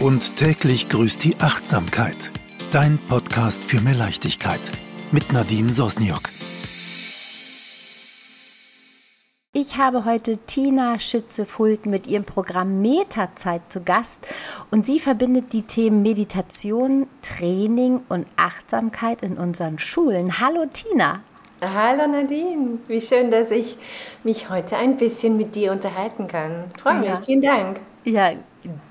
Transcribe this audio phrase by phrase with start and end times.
[0.00, 2.30] Und täglich grüßt die Achtsamkeit.
[2.70, 4.60] Dein Podcast für mehr Leichtigkeit.
[5.10, 6.28] Mit Nadine Sosniok.
[9.54, 14.26] Ich habe heute Tina Schütze-Fult mit ihrem Programm Metazeit zu Gast
[14.70, 20.38] und sie verbindet die Themen Meditation, Training und Achtsamkeit in unseren Schulen.
[20.40, 21.22] Hallo Tina.
[21.62, 23.78] Hallo Nadine, wie schön, dass ich
[24.24, 26.70] mich heute ein bisschen mit dir unterhalten kann.
[26.78, 27.20] Freue mich, ja.
[27.22, 27.80] vielen Dank.
[28.04, 28.32] Ja,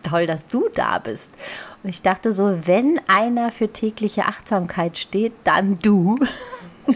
[0.08, 1.34] toll, dass du da bist.
[1.84, 6.18] Und ich dachte so, wenn einer für tägliche Achtsamkeit steht, dann du.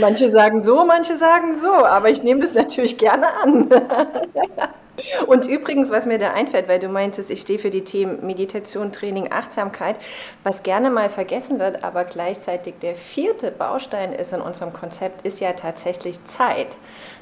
[0.00, 3.68] manche sagen so, manche sagen so, aber ich nehme das natürlich gerne an.
[5.26, 8.92] Und übrigens, was mir da einfällt, weil du meintest, ich stehe für die Themen Meditation,
[8.92, 9.98] Training, Achtsamkeit,
[10.42, 15.40] was gerne mal vergessen wird, aber gleichzeitig der vierte Baustein ist in unserem Konzept, ist
[15.40, 16.76] ja tatsächlich Zeit.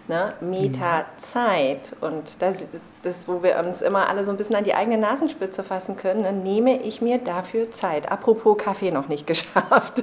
[0.07, 0.35] Ne?
[0.41, 1.97] Meta-Zeit.
[2.01, 4.99] Und das ist das, wo wir uns immer alle so ein bisschen an die eigene
[4.99, 6.23] Nasenspitze fassen können.
[6.23, 8.12] Dann nehme ich mir dafür Zeit.
[8.12, 10.03] Apropos Kaffee noch nicht geschafft.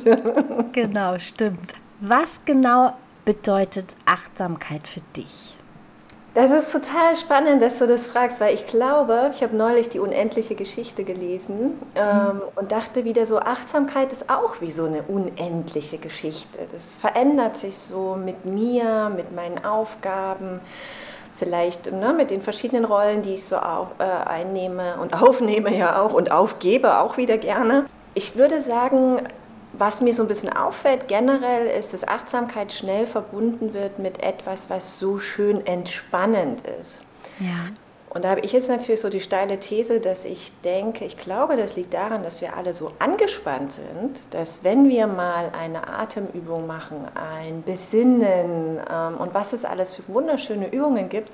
[0.74, 1.74] genau, stimmt.
[2.00, 2.94] Was genau
[3.26, 5.56] bedeutet Achtsamkeit für dich?
[6.34, 10.00] Das ist total spannend, dass du das fragst, weil ich glaube, ich habe neulich die
[10.00, 12.42] unendliche Geschichte gelesen ähm, mhm.
[12.56, 16.60] und dachte wieder so, Achtsamkeit ist auch wie so eine unendliche Geschichte.
[16.72, 20.62] Das verändert sich so mit mir, mit meinen Aufgaben,
[21.38, 26.02] vielleicht ne, mit den verschiedenen Rollen, die ich so auch, äh, einnehme und aufnehme ja
[26.02, 27.88] auch und aufgebe auch wieder gerne.
[28.14, 29.22] Ich würde sagen,
[29.74, 34.70] was mir so ein bisschen auffällt generell ist, dass Achtsamkeit schnell verbunden wird mit etwas,
[34.70, 37.02] was so schön entspannend ist.
[37.40, 37.72] Ja.
[38.14, 41.56] Und da habe ich jetzt natürlich so die steile These, dass ich denke, ich glaube,
[41.56, 46.68] das liegt daran, dass wir alle so angespannt sind, dass wenn wir mal eine Atemübung
[46.68, 51.30] machen, ein Besinnen ähm, und was es alles für wunderschöne Übungen gibt,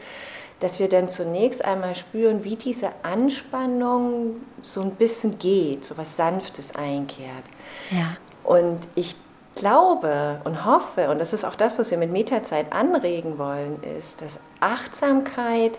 [0.59, 6.15] dass wir dann zunächst einmal spüren, wie diese Anspannung so ein bisschen geht, so was
[6.15, 7.43] Sanftes einkehrt.
[7.89, 8.17] Ja.
[8.47, 9.17] Und ich
[9.55, 14.21] glaube und hoffe, und das ist auch das, was wir mit Metazeit anregen wollen, ist,
[14.21, 15.77] dass Achtsamkeit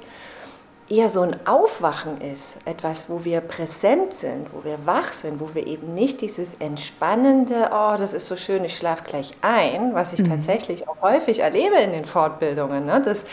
[0.91, 5.55] eher so ein Aufwachen ist, etwas, wo wir präsent sind, wo wir wach sind, wo
[5.55, 10.13] wir eben nicht dieses entspannende, oh, das ist so schön, ich schlafe gleich ein, was
[10.13, 10.31] ich mhm.
[10.31, 13.01] tatsächlich auch häufig erlebe in den Fortbildungen, ne?
[13.03, 13.27] dass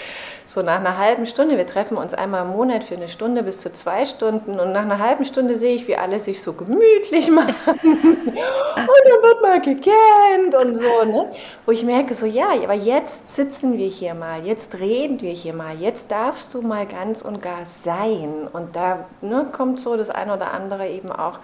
[0.46, 3.62] so nach einer halben Stunde, wir treffen uns einmal im Monat für eine Stunde bis
[3.62, 7.32] zu zwei Stunden und nach einer halben Stunde sehe ich, wie alle sich so gemütlich
[7.32, 7.56] machen.
[7.56, 11.32] Und dann wird mal gegähnt und so, ne?
[11.66, 15.54] wo ich merke so, ja, aber jetzt sitzen wir hier mal, jetzt reden wir hier
[15.54, 18.48] mal, jetzt darfst du mal ganz und gar sein.
[18.54, 21.40] Und da ne, kommt so das eine oder andere eben auch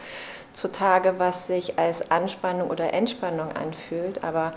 [0.54, 4.52] zutage, was sich als Anspannung oder Entspannung anfühlt, aber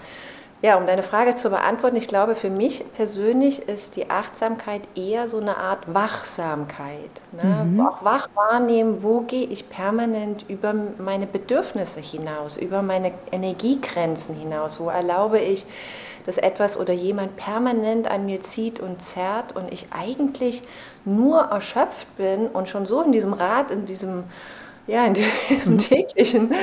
[0.64, 5.28] ja, um deine Frage zu beantworten, ich glaube, für mich persönlich ist die Achtsamkeit eher
[5.28, 7.10] so eine Art Wachsamkeit.
[7.32, 7.66] Ne?
[7.66, 7.80] Mhm.
[7.86, 14.80] Auch wach wahrnehmen, wo gehe ich permanent über meine Bedürfnisse hinaus, über meine Energiegrenzen hinaus,
[14.80, 15.66] wo erlaube ich,
[16.24, 20.62] dass etwas oder jemand permanent an mir zieht und zerrt und ich eigentlich
[21.04, 24.24] nur erschöpft bin und schon so in diesem Rad, in diesem
[24.86, 25.78] ja, in diesem mhm.
[25.78, 26.54] täglichen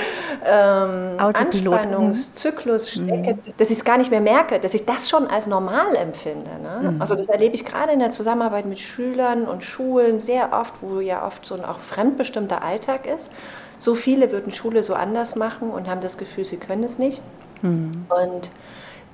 [0.45, 3.05] ähm, Anspannungszyklus mhm.
[3.05, 6.51] stecke, dass ich es gar nicht mehr merke, dass ich das schon als normal empfinde.
[6.61, 6.91] Ne?
[6.91, 7.01] Mhm.
[7.01, 10.99] Also das erlebe ich gerade in der Zusammenarbeit mit Schülern und Schulen sehr oft, wo
[10.99, 13.31] ja oft so ein auch fremdbestimmter Alltag ist.
[13.79, 17.21] So viele würden Schule so anders machen und haben das Gefühl, sie können es nicht.
[17.63, 18.05] Mhm.
[18.09, 18.51] Und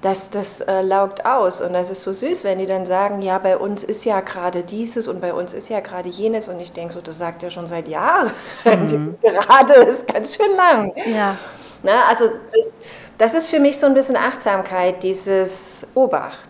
[0.02, 1.62] das, das äh, laugt aus.
[1.62, 4.64] Und das ist so süß, wenn die dann sagen, ja, bei uns ist ja gerade
[4.64, 6.48] dieses und bei uns ist ja gerade jenes.
[6.48, 8.32] Und ich denke so, das sagt ja schon seit Jahren.
[8.66, 9.18] Mhm.
[9.22, 10.94] gerade ist ganz schön lang.
[11.06, 11.38] Ja.
[11.84, 12.74] Na, also das,
[13.18, 16.50] das ist für mich so ein bisschen Achtsamkeit, dieses Obacht.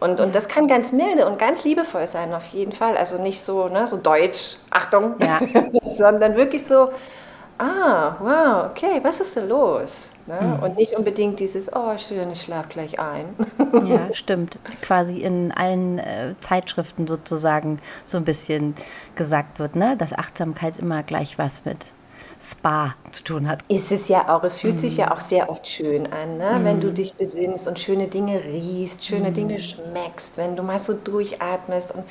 [0.00, 2.96] Und, und das kann ganz milde und ganz liebevoll sein, auf jeden Fall.
[2.96, 5.40] Also nicht so, ne, so deutsch, Achtung, ja.
[5.82, 6.90] sondern wirklich so,
[7.58, 10.08] ah, wow, okay, was ist denn los?
[10.28, 10.56] Ne?
[10.58, 10.62] Mhm.
[10.62, 13.34] Und nicht unbedingt dieses, oh, schön, ich schlafe gleich ein.
[13.86, 14.58] Ja, stimmt.
[14.82, 18.74] Quasi in allen äh, Zeitschriften sozusagen so ein bisschen
[19.14, 19.96] gesagt wird, ne?
[19.96, 21.94] dass Achtsamkeit immer gleich was mit
[22.40, 23.62] Spa zu tun hat.
[23.68, 24.44] Ist es ja auch.
[24.44, 24.78] Es fühlt mm.
[24.78, 26.58] sich ja auch sehr oft schön an, ne?
[26.58, 26.64] Mm.
[26.64, 29.34] wenn du dich besinnst und schöne Dinge riechst, schöne mm.
[29.34, 32.04] Dinge schmeckst, wenn du mal so durchatmest und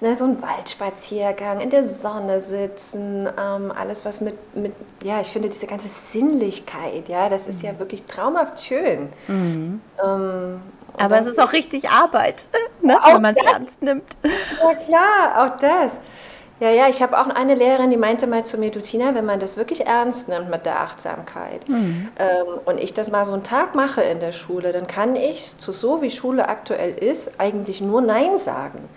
[0.00, 4.72] ne, so ein Waldspaziergang, in der Sonne sitzen, ähm, alles was mit, mit,
[5.02, 7.78] ja, ich finde diese ganze Sinnlichkeit, ja, das ist ja mm.
[7.78, 9.10] wirklich traumhaft schön.
[9.28, 9.80] Mm.
[10.02, 10.60] Ähm,
[10.96, 12.48] aber es ist auch richtig Arbeit,
[12.80, 14.04] ne, wenn man es ernst nimmt.
[14.22, 16.00] Ja klar, auch das.
[16.60, 19.24] Ja, ja, ich habe auch eine Lehrerin, die meinte mal zu mir, du Tina, wenn
[19.24, 22.08] man das wirklich ernst nimmt mit der Achtsamkeit mhm.
[22.16, 25.58] ähm, und ich das mal so einen Tag mache in der Schule, dann kann ich
[25.58, 28.88] zu so, wie Schule aktuell ist, eigentlich nur Nein sagen.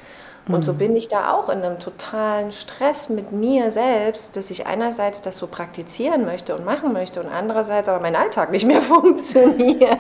[0.50, 4.66] Und so bin ich da auch in einem totalen Stress mit mir selbst, dass ich
[4.66, 8.82] einerseits das so praktizieren möchte und machen möchte und andererseits aber mein Alltag nicht mehr
[8.82, 10.00] funktioniert.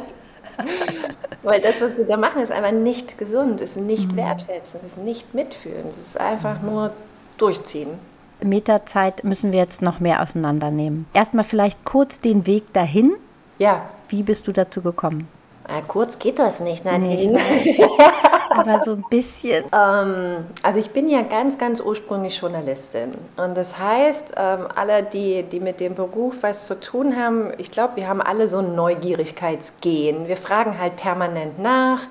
[1.44, 4.18] Weil das, was wir da machen, ist einfach nicht gesund, ist nicht mhm.
[4.18, 6.92] wertschätzend, ist nicht mitfühlen, es ist einfach nur
[7.38, 7.89] durchziehen.
[8.42, 11.07] Meterzeit müssen wir jetzt noch mehr auseinandernehmen.
[11.13, 13.16] Erstmal vielleicht kurz den Weg dahin.
[13.57, 13.89] Ja.
[14.10, 15.28] Wie bist du dazu gekommen?
[15.68, 17.34] Ja, kurz geht das nicht, Nadine.
[17.34, 17.88] Nee,
[18.50, 19.66] aber so ein bisschen.
[19.74, 23.12] Ähm, also ich bin ja ganz, ganz ursprünglich Journalistin.
[23.36, 27.69] Und das heißt, ähm, alle, die, die mit dem Beruf was zu tun haben, ich
[27.69, 30.30] glaube, wir haben alle so ein Neugierigkeitsgehen.
[30.30, 32.04] Wir fragen halt permanent nach.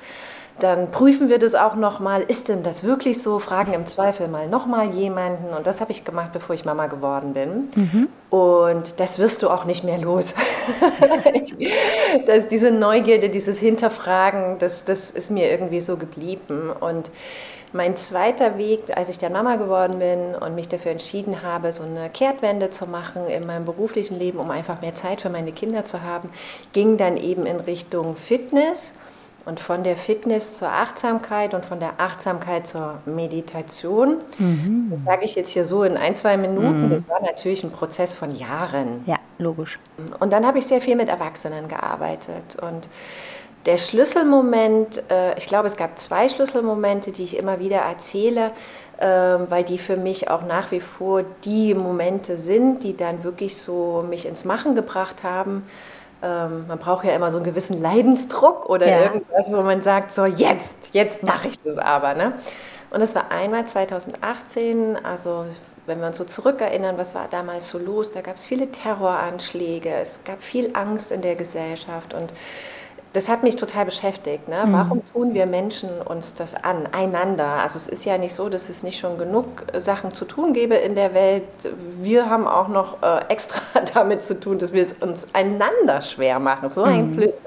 [0.59, 2.23] Dann prüfen wir das auch nochmal.
[2.23, 3.39] Ist denn das wirklich so?
[3.39, 5.53] Fragen im Zweifel mal nochmal jemanden.
[5.55, 7.69] Und das habe ich gemacht, bevor ich Mama geworden bin.
[7.75, 8.09] Mhm.
[8.31, 10.33] Und das wirst du auch nicht mehr los.
[12.27, 16.71] das, diese Neugierde, dieses Hinterfragen, das, das ist mir irgendwie so geblieben.
[16.81, 17.11] Und
[17.73, 21.83] mein zweiter Weg, als ich dann Mama geworden bin und mich dafür entschieden habe, so
[21.83, 25.85] eine Kehrtwende zu machen in meinem beruflichen Leben, um einfach mehr Zeit für meine Kinder
[25.85, 26.31] zu haben,
[26.73, 28.95] ging dann eben in Richtung Fitness
[29.47, 34.17] und von der Fitness zur Achtsamkeit und von der Achtsamkeit zur Meditation.
[34.39, 34.89] Mhm.
[34.91, 36.87] Das sage ich jetzt hier so in ein, zwei Minuten.
[36.87, 36.91] Mhm.
[36.91, 39.05] Das war natürlich ein Prozess von Jahren.
[39.07, 39.79] Ja, logisch.
[40.19, 42.57] Und dann habe ich sehr viel mit Erwachsenen gearbeitet.
[42.61, 42.89] Und
[43.67, 48.51] der Schlüsselmoment, äh, ich glaube, es gab zwei Schlüsselmomente, die ich immer wieder erzähle,
[49.01, 53.57] ähm, weil die für mich auch nach wie vor die Momente sind, die dann wirklich
[53.57, 55.63] so mich ins Machen gebracht haben
[56.23, 59.01] ähm, man braucht ja immer so einen gewissen Leidensdruck oder ja.
[59.05, 62.15] irgendwas, wo man sagt, so jetzt, jetzt mache ich das aber.
[62.15, 62.33] Ne?
[62.91, 65.45] Und das war einmal 2018, also
[65.87, 69.95] wenn wir uns so zurückerinnern, was war damals so los, da gab es viele Terroranschläge,
[69.95, 72.33] es gab viel Angst in der Gesellschaft und
[73.17, 74.47] das hat mich total beschäftigt.
[74.47, 74.65] Ne?
[74.67, 74.73] Mhm.
[74.75, 77.47] Warum tun wir Menschen uns das an, einander?
[77.47, 80.53] Also es ist ja nicht so, dass es nicht schon genug äh, Sachen zu tun
[80.53, 81.45] gäbe in der Welt.
[81.99, 86.39] Wir haben auch noch äh, extra damit zu tun, dass wir es uns einander schwer
[86.39, 86.69] machen.
[86.69, 87.17] So ein mhm.
[87.17, 87.47] Blödsinn.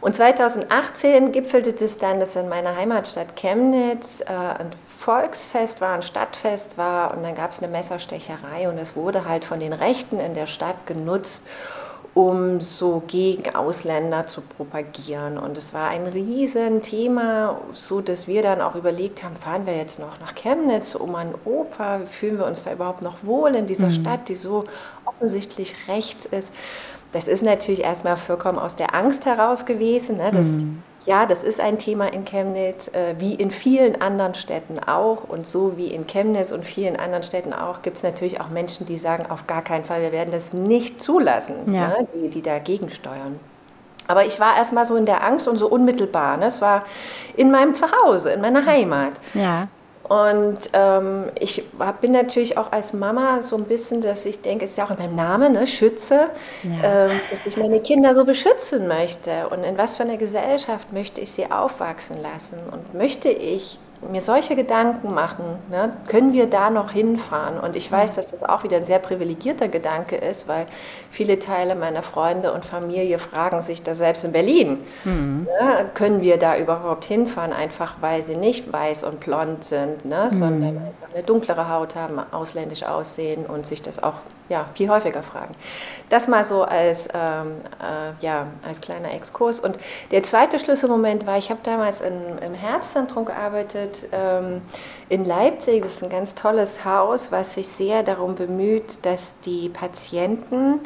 [0.00, 6.02] Und 2018 gipfelte das dann, dass in meiner Heimatstadt Chemnitz äh, ein Volksfest war, ein
[6.02, 10.20] Stadtfest war und dann gab es eine Messerstecherei und es wurde halt von den Rechten
[10.20, 11.46] in der Stadt genutzt,
[12.14, 15.36] um so gegen Ausländer zu propagieren.
[15.36, 19.98] Und es war ein Riesenthema, so dass wir dann auch überlegt haben, fahren wir jetzt
[19.98, 23.86] noch nach Chemnitz um an Oper, fühlen wir uns da überhaupt noch wohl in dieser
[23.88, 24.02] mhm.
[24.02, 24.64] Stadt, die so
[25.04, 26.54] offensichtlich rechts ist.
[27.10, 30.16] Das ist natürlich erstmal vollkommen aus der Angst heraus gewesen.
[30.16, 30.30] Ne?
[30.32, 34.78] Das mhm ja, das ist ein Thema in Chemnitz, äh, wie in vielen anderen Städten
[34.78, 35.24] auch.
[35.28, 38.86] Und so wie in Chemnitz und vielen anderen Städten auch, gibt es natürlich auch Menschen,
[38.86, 41.88] die sagen, auf gar keinen Fall, wir werden das nicht zulassen, ja.
[41.88, 43.38] ne, die, die dagegen steuern.
[44.06, 46.36] Aber ich war erstmal so in der Angst und so unmittelbar.
[46.36, 46.46] Ne?
[46.46, 46.84] Es war
[47.36, 49.12] in meinem Zuhause, in meiner Heimat.
[49.32, 49.68] Ja.
[50.08, 51.64] Und ähm, ich
[52.02, 54.90] bin natürlich auch als Mama so ein bisschen, dass ich denke, es ist ja auch
[54.90, 56.28] in meinem Namen, ne, Schütze,
[56.62, 57.06] ja.
[57.06, 59.48] ähm, dass ich meine Kinder so beschützen möchte.
[59.48, 62.58] Und in was für einer Gesellschaft möchte ich sie aufwachsen lassen?
[62.70, 63.78] Und möchte ich
[64.10, 67.58] mir solche Gedanken machen, ne, können wir da noch hinfahren?
[67.58, 70.66] Und ich weiß, dass das auch wieder ein sehr privilegierter Gedanke ist, weil
[71.14, 75.46] viele Teile meiner Freunde und Familie fragen sich da selbst in Berlin, mhm.
[75.60, 80.28] ne, können wir da überhaupt hinfahren, einfach weil sie nicht weiß und blond sind, ne,
[80.30, 80.36] mhm.
[80.36, 80.80] sondern
[81.12, 84.14] eine dunklere Haut haben, ausländisch aussehen und sich das auch
[84.48, 85.54] ja, viel häufiger fragen.
[86.08, 89.58] Das mal so als, ähm, äh, ja, als kleiner Exkurs.
[89.58, 89.78] Und
[90.10, 94.60] der zweite Schlüsselmoment war, ich habe damals in, im Herzzentrum gearbeitet ähm,
[95.08, 95.84] in Leipzig.
[95.84, 100.80] Ist ein ganz tolles Haus, was sich sehr darum bemüht, dass die Patienten,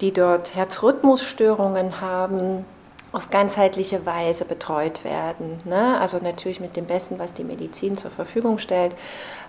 [0.00, 2.64] die dort Herzrhythmusstörungen haben,
[3.12, 5.60] auf ganzheitliche Weise betreut werden.
[5.64, 6.00] Ne?
[6.00, 8.94] Also natürlich mit dem Besten, was die Medizin zur Verfügung stellt,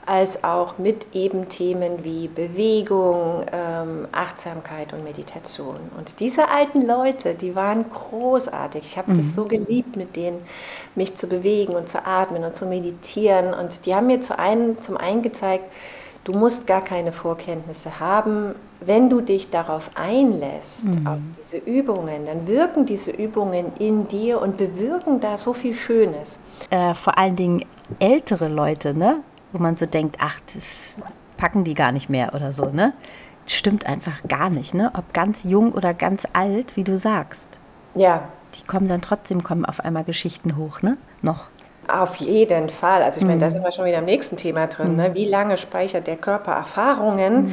[0.05, 5.77] als auch mit eben Themen wie Bewegung, ähm, Achtsamkeit und Meditation.
[5.98, 8.83] Und diese alten Leute, die waren großartig.
[8.83, 9.17] Ich habe mhm.
[9.17, 10.41] das so geliebt, mit denen
[10.95, 13.53] mich zu bewegen und zu atmen und zu meditieren.
[13.53, 15.69] Und die haben mir zu einen, zum einen gezeigt,
[16.24, 18.55] Du musst gar keine Vorkenntnisse haben.
[18.79, 21.07] Wenn du dich darauf einlässt, mhm.
[21.07, 26.38] auf diese Übungen, dann wirken diese Übungen in dir und bewirken da so viel Schönes.
[26.69, 27.65] Äh, vor allen Dingen
[28.00, 29.17] ältere Leute, ne?
[29.53, 30.98] Wo man so denkt, ach, das
[31.38, 32.65] packen die gar nicht mehr oder so.
[32.65, 32.93] Ne?
[33.45, 34.91] stimmt einfach gar nicht, ne?
[34.95, 37.60] ob ganz jung oder ganz alt, wie du sagst.
[37.95, 38.27] Ja.
[38.55, 40.98] Die kommen dann trotzdem, kommen auf einmal Geschichten hoch, ne?
[41.22, 41.48] Noch.
[41.88, 43.03] Auf jeden Fall.
[43.03, 43.51] Also ich meine, da mhm.
[43.51, 44.95] sind wir schon wieder am nächsten Thema drin.
[44.95, 45.10] Ne?
[45.10, 45.13] Mhm.
[45.15, 47.51] Wie lange speichert der Körper Erfahrungen,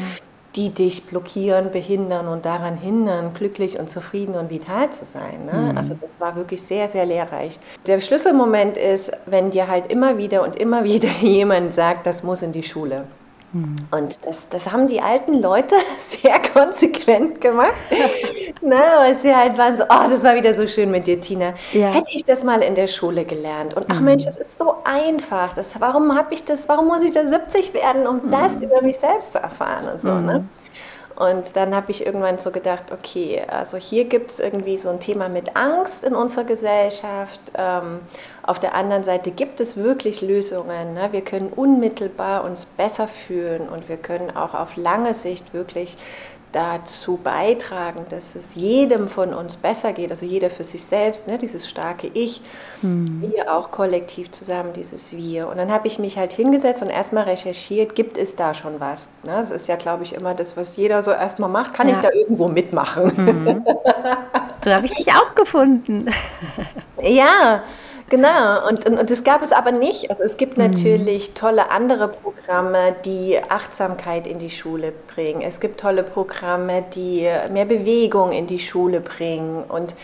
[0.57, 5.47] die dich blockieren, behindern und daran hindern, glücklich und zufrieden und vital zu sein.
[5.47, 5.71] Ne?
[5.73, 5.77] Mhm.
[5.77, 7.61] Also das war wirklich sehr, sehr lehrreich.
[7.87, 12.43] Der Schlüsselmoment ist, wenn dir halt immer wieder und immer wieder jemand sagt, das muss
[12.43, 13.05] in die Schule.
[13.53, 13.77] Mhm.
[13.91, 17.73] Und das, das haben die alten Leute sehr konsequent gemacht.
[18.63, 21.55] ne, weil sie halt waren so, oh, das war wieder so schön mit dir, Tina.
[21.73, 21.89] Ja.
[21.89, 23.75] Hätte ich das mal in der Schule gelernt.
[23.75, 24.07] Und ach mhm.
[24.07, 25.53] Mensch, das ist so einfach.
[25.53, 28.31] Das, warum habe ich das, warum muss ich da 70 werden, um mhm.
[28.31, 30.15] das über mich selbst zu erfahren und so.
[30.15, 30.45] Ne?
[31.21, 35.01] Und dann habe ich irgendwann so gedacht, okay, also hier gibt es irgendwie so ein
[35.01, 37.41] Thema mit Angst in unserer Gesellschaft.
[37.59, 38.01] Ähm,
[38.43, 40.95] auf der anderen Seite gibt es wirklich Lösungen.
[40.95, 41.09] Ne?
[41.11, 45.99] Wir können unmittelbar uns besser fühlen und wir können auch auf lange Sicht wirklich
[46.53, 51.39] dazu beitragen, dass es jedem von uns besser geht, also jeder für sich selbst, ne,
[51.39, 52.43] dieses starke Ich,
[52.81, 53.23] hm.
[53.23, 55.49] wir auch kollektiv zusammen, dieses Wir.
[55.49, 59.09] Und dann habe ich mich halt hingesetzt und erstmal recherchiert, gibt es da schon was?
[59.23, 59.33] Ne?
[59.33, 61.75] Das ist ja, glaube ich, immer das, was jeder so erstmal macht.
[61.75, 61.95] Kann ja.
[61.95, 63.17] ich da irgendwo mitmachen?
[63.17, 63.65] Hm.
[64.63, 66.07] So habe ich dich auch gefunden.
[67.03, 67.63] ja,
[68.11, 70.11] Genau, und, und, und, das gab es aber nicht.
[70.11, 70.67] Also es gibt mhm.
[70.67, 75.43] natürlich tolle andere Programme, die Achtsamkeit in die Schule bringen.
[75.43, 79.63] Es gibt tolle Programme, die mehr Bewegung in die Schule bringen.
[79.63, 79.95] Und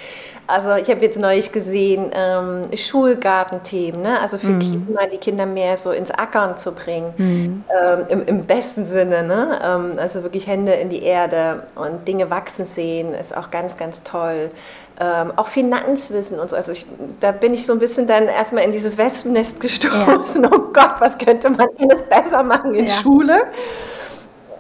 [0.47, 4.21] also ich habe jetzt neulich gesehen, ähm, Schulgartenthemen, ne?
[4.21, 4.61] also für mhm.
[4.61, 7.65] Kinder, die Kinder mehr so ins Ackern zu bringen, mhm.
[7.83, 9.61] ähm, im, im, besten Sinne, ne?
[9.65, 14.03] Ähm, also wirklich Hände in die Erde und Dinge wachsen sehen, ist auch ganz, ganz
[14.03, 14.51] toll
[14.99, 16.57] ähm, auch Finanzwissen und so.
[16.57, 16.87] Also ich,
[17.21, 20.43] da bin ich so ein bisschen dann erstmal in dieses Wespennest gestoßen.
[20.43, 20.51] Ja.
[20.57, 22.93] Oh Gott, was könnte man alles besser machen in ja.
[22.93, 23.43] Schule?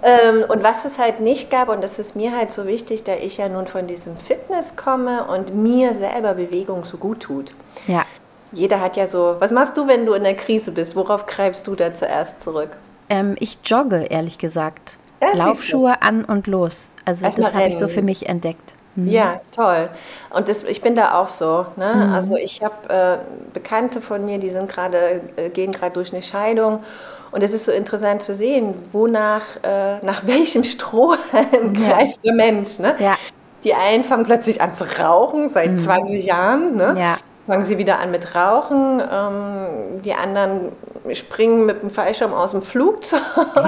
[0.06, 3.14] Ähm, und was es halt nicht gab, und das ist mir halt so wichtig, da
[3.14, 7.50] ich ja nun von diesem Fitness komme und mir selber Bewegung so gut tut.
[7.88, 8.04] Ja.
[8.52, 10.94] Jeder hat ja so, was machst du, wenn du in der Krise bist?
[10.94, 12.70] Worauf greifst du da zuerst zurück?
[13.10, 14.96] Ähm, ich jogge, ehrlich gesagt.
[15.20, 16.94] Ja, Laufschuhe an und los.
[17.04, 18.74] Also Erst das habe ich so für mich entdeckt.
[18.94, 19.10] Mhm.
[19.10, 19.88] Ja, toll.
[20.30, 21.66] Und das, ich bin da auch so.
[21.74, 21.94] Ne?
[21.94, 22.14] Mhm.
[22.14, 23.18] Also ich habe äh,
[23.52, 26.84] Bekannte von mir, die sind gerade, äh, gehen gerade durch eine Scheidung.
[27.30, 31.88] Und es ist so interessant zu sehen, wonach, äh, nach welchem Strohhalm ja.
[31.88, 32.78] greift der Mensch.
[32.78, 32.94] Ne?
[32.98, 33.16] Ja.
[33.64, 35.78] Die einen fangen plötzlich an zu rauchen, seit mhm.
[35.78, 36.76] 20 Jahren.
[36.76, 36.96] Ne?
[36.98, 37.18] Ja.
[37.46, 39.00] Fangen sie wieder an mit Rauchen.
[39.00, 40.72] Ähm, die anderen
[41.12, 43.20] springen mit dem Fallschirm aus dem Flugzeug.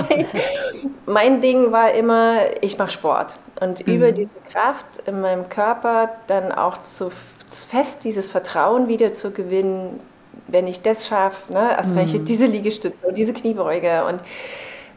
[1.07, 3.37] mein Ding war immer, ich mache Sport.
[3.61, 3.95] Und mhm.
[3.95, 10.01] über diese Kraft in meinem Körper dann auch zu fest dieses Vertrauen wieder zu gewinnen,
[10.49, 11.79] wenn ich das schaffe, ne?
[11.79, 12.01] also mhm.
[12.01, 12.25] mhm.
[12.25, 14.21] diese Liegestütze und diese Kniebeuge und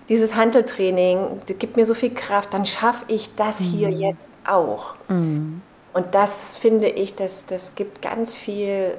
[0.10, 3.66] dieses Handeltraining, das gibt mir so viel Kraft, dann schaffe ich das mhm.
[3.66, 4.96] hier jetzt auch.
[5.08, 5.62] Mhm.
[5.94, 8.98] Und das finde ich, das, das gibt ganz viel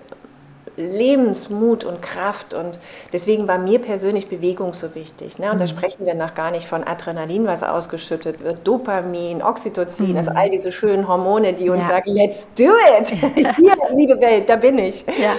[0.76, 2.54] Lebensmut und Kraft.
[2.54, 2.78] Und
[3.12, 5.38] deswegen war mir persönlich Bewegung so wichtig.
[5.38, 5.50] Ne?
[5.50, 5.60] Und mhm.
[5.60, 10.16] da sprechen wir noch gar nicht von Adrenalin, was ausgeschüttet wird, Dopamin, Oxytocin, mhm.
[10.16, 11.90] also all diese schönen Hormone, die uns ja.
[11.90, 13.08] sagen, let's do it.
[13.56, 15.04] Hier, liebe Welt, da bin ich.
[15.20, 15.34] Ja.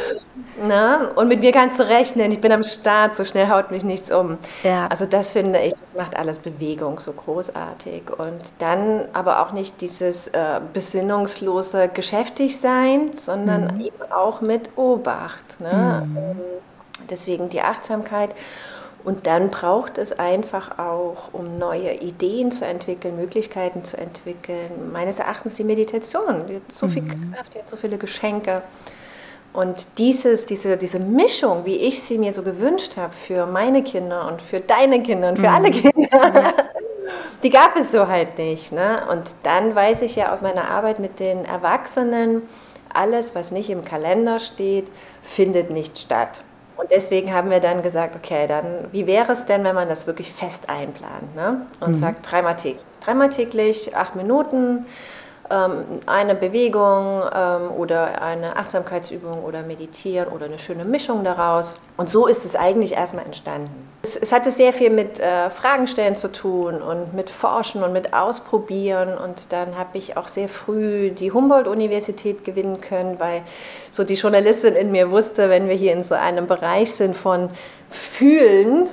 [0.62, 1.10] Na?
[1.16, 4.12] Und mit mir kannst du rechnen, ich bin am Start, so schnell haut mich nichts
[4.12, 4.38] um.
[4.64, 4.88] Ja.
[4.88, 8.04] Also das finde ich, das macht alles Bewegung so großartig.
[8.18, 13.82] Und dann aber auch nicht dieses äh, besinnungslose Geschäftigsein, sondern mhm.
[13.82, 15.60] eben auch mit Obacht.
[15.60, 16.08] Ne?
[16.08, 16.40] Mhm.
[17.10, 18.32] Deswegen die Achtsamkeit.
[19.04, 25.20] Und dann braucht es einfach auch, um neue Ideen zu entwickeln, Möglichkeiten zu entwickeln, meines
[25.20, 26.48] Erachtens die Meditation.
[26.48, 27.34] Die hat so viel mhm.
[27.34, 28.62] Kraft, die hat so viele Geschenke.
[29.54, 34.28] Und dieses, diese, diese Mischung, wie ich sie mir so gewünscht habe für meine Kinder
[34.28, 35.56] und für deine Kinder und für mhm.
[35.56, 36.54] alle Kinder,
[37.44, 38.72] die gab es so halt nicht.
[38.72, 39.04] Ne?
[39.12, 42.42] Und dann weiß ich ja aus meiner Arbeit mit den Erwachsenen,
[42.94, 44.92] alles, was nicht im Kalender steht,
[45.22, 46.42] findet nicht statt.
[46.76, 50.08] Und deswegen haben wir dann gesagt, okay, dann wie wäre es denn, wenn man das
[50.08, 51.68] wirklich fest einplant ne?
[51.80, 51.94] und mhm.
[51.94, 52.84] sagt dreimal täglich.
[53.02, 54.86] Dreimal täglich, acht Minuten,
[55.50, 61.76] eine Bewegung ähm, oder eine Achtsamkeitsübung oder Meditieren oder eine schöne Mischung daraus.
[61.98, 63.70] Und so ist es eigentlich erstmal entstanden.
[64.02, 67.94] Es, es hatte sehr viel mit äh, Fragen stellen zu tun und mit Forschen und
[67.94, 69.18] mit Ausprobieren.
[69.18, 73.42] Und dann habe ich auch sehr früh die Humboldt-Universität gewinnen können, weil
[73.92, 77.50] so die Journalistin in mir wusste, wenn wir hier in so einem Bereich sind von
[77.94, 78.90] fühlen,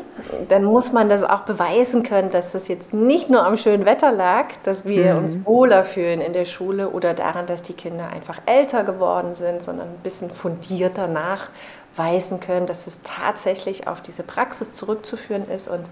[0.50, 4.12] dann muss man das auch beweisen können, dass das jetzt nicht nur am schönen Wetter
[4.12, 5.18] lag, dass wir mhm.
[5.18, 9.62] uns wohler fühlen in der Schule oder daran, dass die Kinder einfach älter geworden sind,
[9.62, 15.66] sondern ein bisschen fundierter nachweisen können, dass es tatsächlich auf diese Praxis zurückzuführen ist.
[15.66, 15.88] Und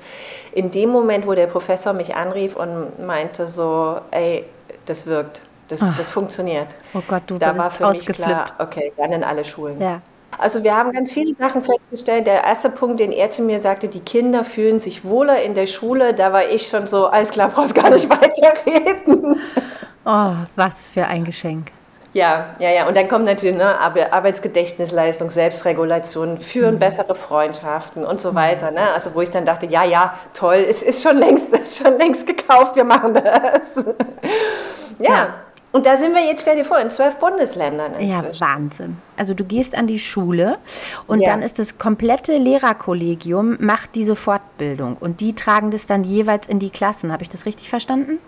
[0.52, 4.44] in dem Moment, wo der Professor mich anrief und meinte so, ey,
[4.84, 6.68] das wirkt, das, das funktioniert.
[6.92, 9.80] Oh Gott, du, da war für mich klar, okay, dann in alle Schulen.
[9.80, 10.02] Ja.
[10.36, 12.26] Also wir haben ganz viele Sachen festgestellt.
[12.26, 15.66] Der erste Punkt, den er zu mir sagte, die Kinder fühlen sich wohler in der
[15.66, 16.14] Schule.
[16.14, 19.40] Da war ich schon so, alles klar, brauchst gar nicht weiterreden.
[20.04, 21.72] Oh, was für ein Geschenk.
[22.14, 22.88] Ja, ja, ja.
[22.88, 26.78] Und dann kommt natürlich ne, Arbeitsgedächtnisleistung, Selbstregulation, führen mhm.
[26.78, 28.70] bessere Freundschaften und so weiter.
[28.70, 28.92] Ne?
[28.92, 31.98] Also wo ich dann dachte, ja, ja, toll, es ist schon längst, es ist schon
[31.98, 33.76] längst gekauft, wir machen das.
[34.98, 35.10] ja.
[35.10, 35.34] ja.
[35.70, 37.92] Und da sind wir jetzt, stell dir vor, in zwölf Bundesländern.
[37.94, 38.34] Inzwischen.
[38.34, 38.96] Ja, Wahnsinn.
[39.16, 40.58] Also du gehst an die Schule
[41.06, 41.30] und ja.
[41.30, 46.58] dann ist das komplette Lehrerkollegium macht diese Fortbildung und die tragen das dann jeweils in
[46.58, 47.12] die Klassen.
[47.12, 48.18] Habe ich das richtig verstanden?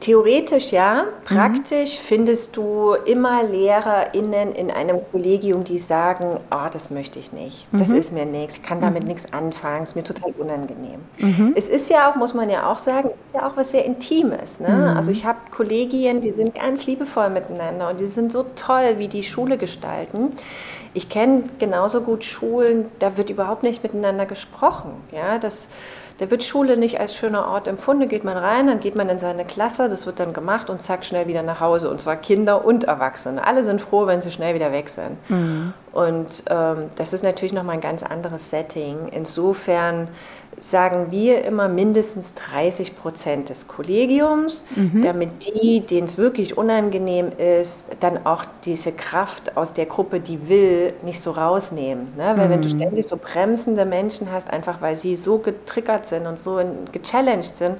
[0.00, 2.02] Theoretisch ja, praktisch mhm.
[2.02, 7.88] findest du immer LehrerInnen in einem Kollegium, die sagen, oh, das möchte ich nicht, das
[7.88, 7.96] mhm.
[7.96, 9.10] ist mir nichts, ich kann damit mhm.
[9.10, 11.00] nichts anfangen, ist mir total unangenehm.
[11.18, 11.52] Mhm.
[11.54, 13.84] Es ist ja auch, muss man ja auch sagen, es ist ja auch was sehr
[13.84, 14.60] Intimes.
[14.60, 14.70] Ne?
[14.70, 14.96] Mhm.
[14.96, 19.08] Also ich habe Kollegien, die sind ganz liebevoll miteinander und die sind so toll, wie
[19.08, 20.32] die Schule gestalten.
[20.94, 24.92] Ich kenne genauso gut Schulen, da wird überhaupt nicht miteinander gesprochen.
[25.12, 25.68] Ja, das
[26.20, 28.06] da wird Schule nicht als schöner Ort empfunden.
[28.06, 31.06] Geht man rein, dann geht man in seine Klasse, das wird dann gemacht und zack,
[31.06, 31.88] schnell wieder nach Hause.
[31.88, 33.46] Und zwar Kinder und Erwachsene.
[33.46, 35.16] Alle sind froh, wenn sie schnell wieder weg sind.
[35.30, 35.72] Mhm.
[35.92, 39.08] Und ähm, das ist natürlich nochmal ein ganz anderes Setting.
[39.10, 40.08] Insofern
[40.60, 45.02] sagen wir immer mindestens 30 Prozent des Kollegiums, mhm.
[45.02, 50.48] damit die, denen es wirklich unangenehm ist, dann auch diese Kraft aus der Gruppe, die
[50.48, 52.12] will, nicht so rausnehmen.
[52.16, 52.34] Ne?
[52.36, 52.50] Weil mhm.
[52.50, 52.78] wenn du mhm.
[52.78, 56.60] ständig so bremsende Menschen hast, einfach weil sie so getriggert sind und so
[56.92, 57.76] gechallenged sind,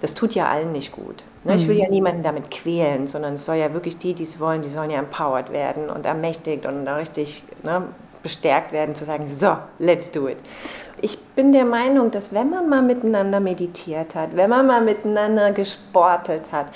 [0.00, 1.24] das tut ja allen nicht gut.
[1.44, 1.56] Ne?
[1.56, 1.92] Ich will ja mhm.
[1.92, 5.00] niemanden damit quälen, sondern es soll ja wirklich die, die es wollen, die sollen ja
[5.00, 7.82] empowered werden und ermächtigt und da richtig ne,
[8.22, 10.38] bestärkt werden, zu sagen, so, let's do it
[11.02, 15.52] ich bin der Meinung, dass wenn man mal miteinander meditiert hat, wenn man mal miteinander
[15.52, 16.66] gesportet hat,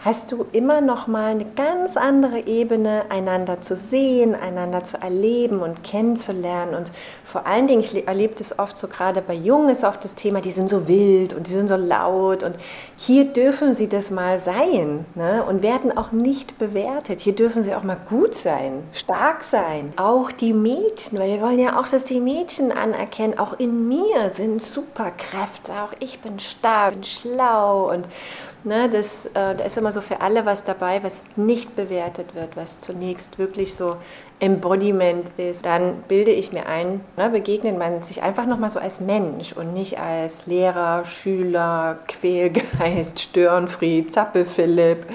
[0.00, 5.60] hast du immer noch mal eine ganz andere Ebene, einander zu sehen, einander zu erleben
[5.60, 6.74] und kennenzulernen.
[6.74, 6.92] Und
[7.24, 10.40] vor allen Dingen, ich erlebe das oft so gerade bei Jungen, ist oft das Thema,
[10.40, 12.42] die sind so wild und die sind so laut.
[12.42, 12.56] Und
[12.96, 15.44] hier dürfen sie das mal sein ne?
[15.48, 17.20] und werden auch nicht bewertet.
[17.20, 19.92] Hier dürfen sie auch mal gut sein, stark sein.
[19.96, 24.30] Auch die Mädchen, weil wir wollen ja auch, dass die Mädchen anerkennen, auch in mir
[24.30, 28.08] sind Superkräfte, auch ich bin stark, bin schlau und
[28.64, 32.56] Ne, das, äh, da ist immer so für alle was dabei, was nicht bewertet wird,
[32.56, 33.96] was zunächst wirklich so
[34.40, 35.64] Embodiment ist.
[35.64, 39.74] Dann bilde ich mir ein, ne, begegnet man sich einfach nochmal so als Mensch und
[39.74, 45.06] nicht als Lehrer, Schüler, Quälgeist, Störenfried, Zappelphilipp,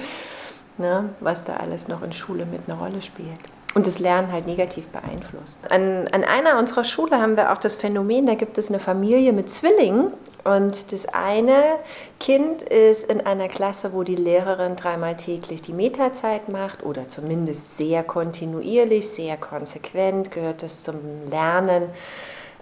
[0.78, 3.40] ne, was da alles noch in Schule mit einer Rolle spielt
[3.74, 5.58] und das Lernen halt negativ beeinflusst.
[5.68, 9.32] An, an einer unserer Schule haben wir auch das Phänomen, da gibt es eine Familie
[9.32, 10.12] mit Zwillingen
[10.44, 11.78] und das eine
[12.20, 17.78] Kind ist in einer Klasse, wo die Lehrerin dreimal täglich die Metazeit macht oder zumindest
[17.78, 20.96] sehr kontinuierlich, sehr konsequent gehört das zum
[21.30, 21.84] Lernen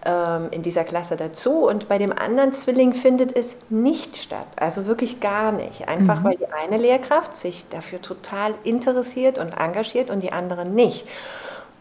[0.05, 1.67] ähm, in dieser Klasse dazu.
[1.67, 5.89] Und bei dem anderen Zwilling findet es nicht statt, also wirklich gar nicht.
[5.89, 6.25] Einfach mhm.
[6.25, 11.07] weil die eine Lehrkraft sich dafür total interessiert und engagiert und die andere nicht.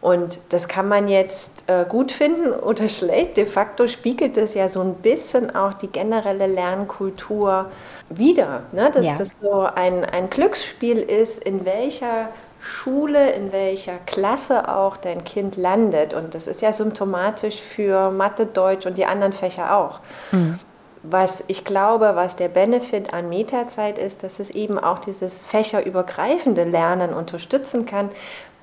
[0.01, 3.37] Und das kann man jetzt äh, gut finden oder schlecht.
[3.37, 7.67] De facto spiegelt es ja so ein bisschen auch die generelle Lernkultur
[8.09, 8.63] wider.
[8.71, 8.89] Ne?
[8.91, 9.17] Dass ja.
[9.17, 15.55] das so ein, ein Glücksspiel ist, in welcher Schule, in welcher Klasse auch dein Kind
[15.55, 16.13] landet.
[16.13, 19.99] Und das ist ja symptomatisch für Mathe, Deutsch und die anderen Fächer auch.
[20.31, 20.59] Mhm.
[21.03, 26.63] Was ich glaube, was der Benefit an Metazeit ist, dass es eben auch dieses fächerübergreifende
[26.63, 28.11] Lernen unterstützen kann,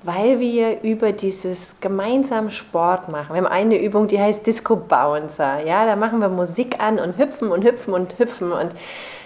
[0.03, 3.33] weil wir über dieses gemeinsame Sport machen.
[3.33, 5.65] Wir haben eine Übung, die heißt Disco Bouncer.
[5.65, 8.73] Ja, da machen wir Musik an und hüpfen und hüpfen und hüpfen und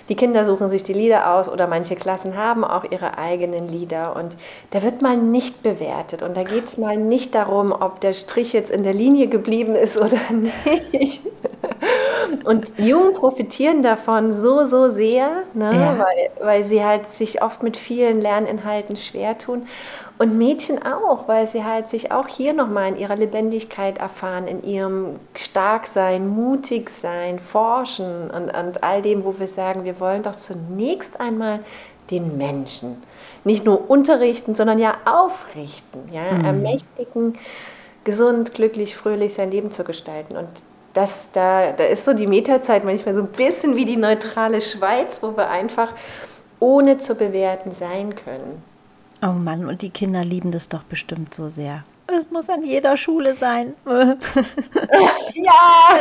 [0.09, 4.17] die Kinder suchen sich die Lieder aus oder manche Klassen haben auch ihre eigenen Lieder
[4.17, 4.35] und
[4.71, 8.51] da wird mal nicht bewertet und da geht es mal nicht darum, ob der Strich
[8.51, 10.19] jetzt in der Linie geblieben ist oder
[10.91, 11.23] nicht.
[12.43, 15.71] Und Jungen profitieren davon so, so sehr, ne?
[15.73, 15.99] Ja.
[15.99, 19.67] weil, weil sie halt sich oft mit vielen Lerninhalten schwer tun.
[20.17, 24.63] Und Mädchen auch, weil sie halt sich auch hier nochmal in ihrer Lebendigkeit erfahren, in
[24.63, 30.35] ihrem Starksein, mutig sein, forschen und, und all dem, wo wir sagen, wir wollen doch
[30.35, 31.59] zunächst einmal
[32.11, 33.01] den Menschen
[33.43, 36.45] nicht nur unterrichten, sondern ja aufrichten, ja, mhm.
[36.45, 37.33] ermächtigen,
[38.03, 40.37] gesund, glücklich, fröhlich sein Leben zu gestalten.
[40.37, 40.47] Und
[40.93, 45.21] das, da, da ist so die Metazeit manchmal so ein bisschen wie die neutrale Schweiz,
[45.21, 45.93] wo wir einfach
[46.59, 48.61] ohne zu bewerten sein können.
[49.21, 51.83] Oh Mann, und die Kinder lieben das doch bestimmt so sehr.
[52.15, 53.73] Es muss an jeder Schule sein.
[53.85, 54.01] ja,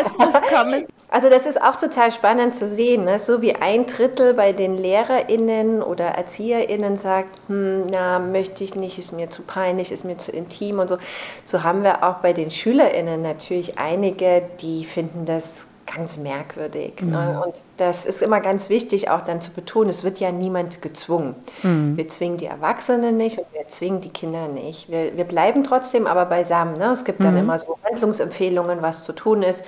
[0.01, 0.87] es muss kommen.
[1.09, 3.19] Also das ist auch total spannend zu sehen, ne?
[3.19, 8.99] so wie ein Drittel bei den Lehrerinnen oder Erzieherinnen sagt, hm, na möchte ich nicht,
[8.99, 10.97] ist mir zu peinlich, ist mir zu intim und so.
[11.45, 17.01] So haben wir auch bei den Schülerinnen natürlich einige, die finden das ganz merkwürdig.
[17.01, 17.07] Ne?
[17.07, 17.13] Mhm.
[17.13, 17.43] Ne?
[17.45, 21.35] Und das ist immer ganz wichtig auch dann zu betonen, es wird ja niemand gezwungen.
[21.63, 21.97] Mhm.
[21.97, 24.91] Wir zwingen die Erwachsenen nicht und wir zwingen die Kinder nicht.
[24.91, 26.75] Wir, wir bleiben trotzdem aber beisammen.
[26.75, 26.93] Ne?
[26.93, 27.41] Es gibt dann mhm.
[27.41, 29.65] immer so Handlungsempfehlungen, was zu tun ist,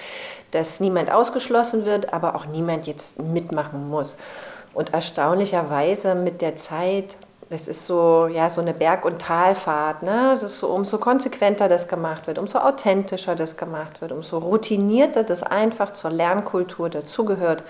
[0.51, 4.17] dass niemand ausgeschlossen wird, aber auch niemand jetzt mitmachen muss.
[4.73, 7.17] Und erstaunlicherweise mit der Zeit
[7.51, 10.03] es ist so, ja, so eine Berg- und Talfahrt.
[10.03, 10.33] Ne?
[10.33, 15.25] Es ist so, umso konsequenter das gemacht wird, umso authentischer das gemacht wird, umso routinierter
[15.25, 17.63] das einfach zur Lernkultur dazugehört,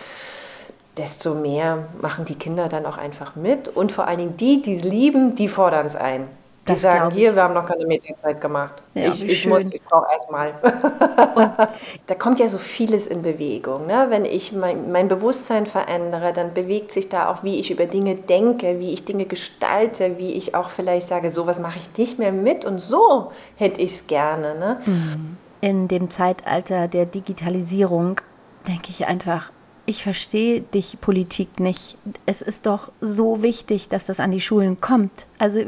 [0.96, 3.68] desto mehr machen die Kinder dann auch einfach mit.
[3.68, 6.28] Und vor allen Dingen die, die es lieben, die fordern es ein.
[6.66, 8.83] Die das sagen, hier, wir haben noch keine Medienzeit gemacht.
[8.94, 10.55] Ja, ich, ich muss, ich brauche erstmal.
[12.07, 13.87] da kommt ja so vieles in Bewegung.
[13.87, 14.07] Ne?
[14.09, 18.14] Wenn ich mein, mein, Bewusstsein verändere, dann bewegt sich da auch, wie ich über Dinge
[18.14, 22.33] denke, wie ich Dinge gestalte, wie ich auch vielleicht sage, sowas mache ich nicht mehr
[22.33, 24.55] mit und so hätte ich es gerne.
[24.59, 24.81] Ne?
[24.87, 25.37] Mhm.
[25.61, 28.22] In dem Zeitalter der Digitalisierung
[28.66, 29.50] denke ich einfach,
[29.87, 31.97] ich verstehe dich Politik nicht.
[32.27, 35.27] Es ist doch so wichtig, dass das an die Schulen kommt.
[35.38, 35.61] Also,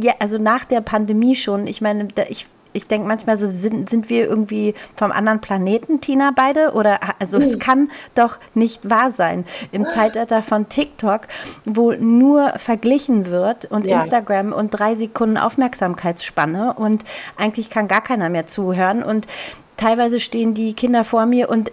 [0.00, 1.66] ja, also nach der Pandemie schon.
[1.66, 6.32] Ich meine, ich, ich denke manchmal so, sind, sind wir irgendwie vom anderen Planeten, Tina,
[6.34, 6.72] beide?
[6.72, 9.44] Oder, also es kann doch nicht wahr sein.
[9.70, 11.22] Im Zeitalter von TikTok,
[11.64, 13.96] wo nur verglichen wird und ja.
[13.96, 17.04] Instagram und drei Sekunden Aufmerksamkeitsspanne und
[17.36, 19.26] eigentlich kann gar keiner mehr zuhören und
[19.76, 21.70] teilweise stehen die Kinder vor mir und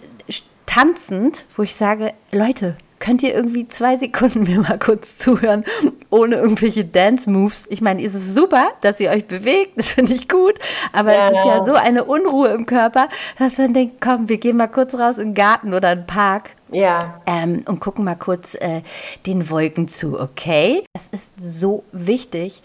[0.65, 5.63] tanzend, wo ich sage, Leute, könnt ihr irgendwie zwei Sekunden mir mal kurz zuhören,
[6.10, 7.67] ohne irgendwelche Dance-Moves?
[7.69, 10.56] Ich meine, ist es super, dass ihr euch bewegt, das finde ich gut,
[10.91, 11.30] aber ja.
[11.30, 14.67] es ist ja so eine Unruhe im Körper, dass man denkt, komm, wir gehen mal
[14.67, 16.51] kurz raus in den Garten oder in den Park.
[16.71, 17.21] Ja.
[17.28, 18.82] Ähm, und gucken mal kurz äh,
[19.25, 20.84] den Wolken zu, okay?
[20.93, 22.62] Es ist so wichtig,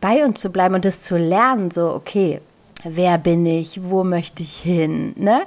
[0.00, 2.40] bei uns zu bleiben und das zu lernen, so, okay,
[2.84, 5.42] wer bin ich, wo möchte ich hin, ne?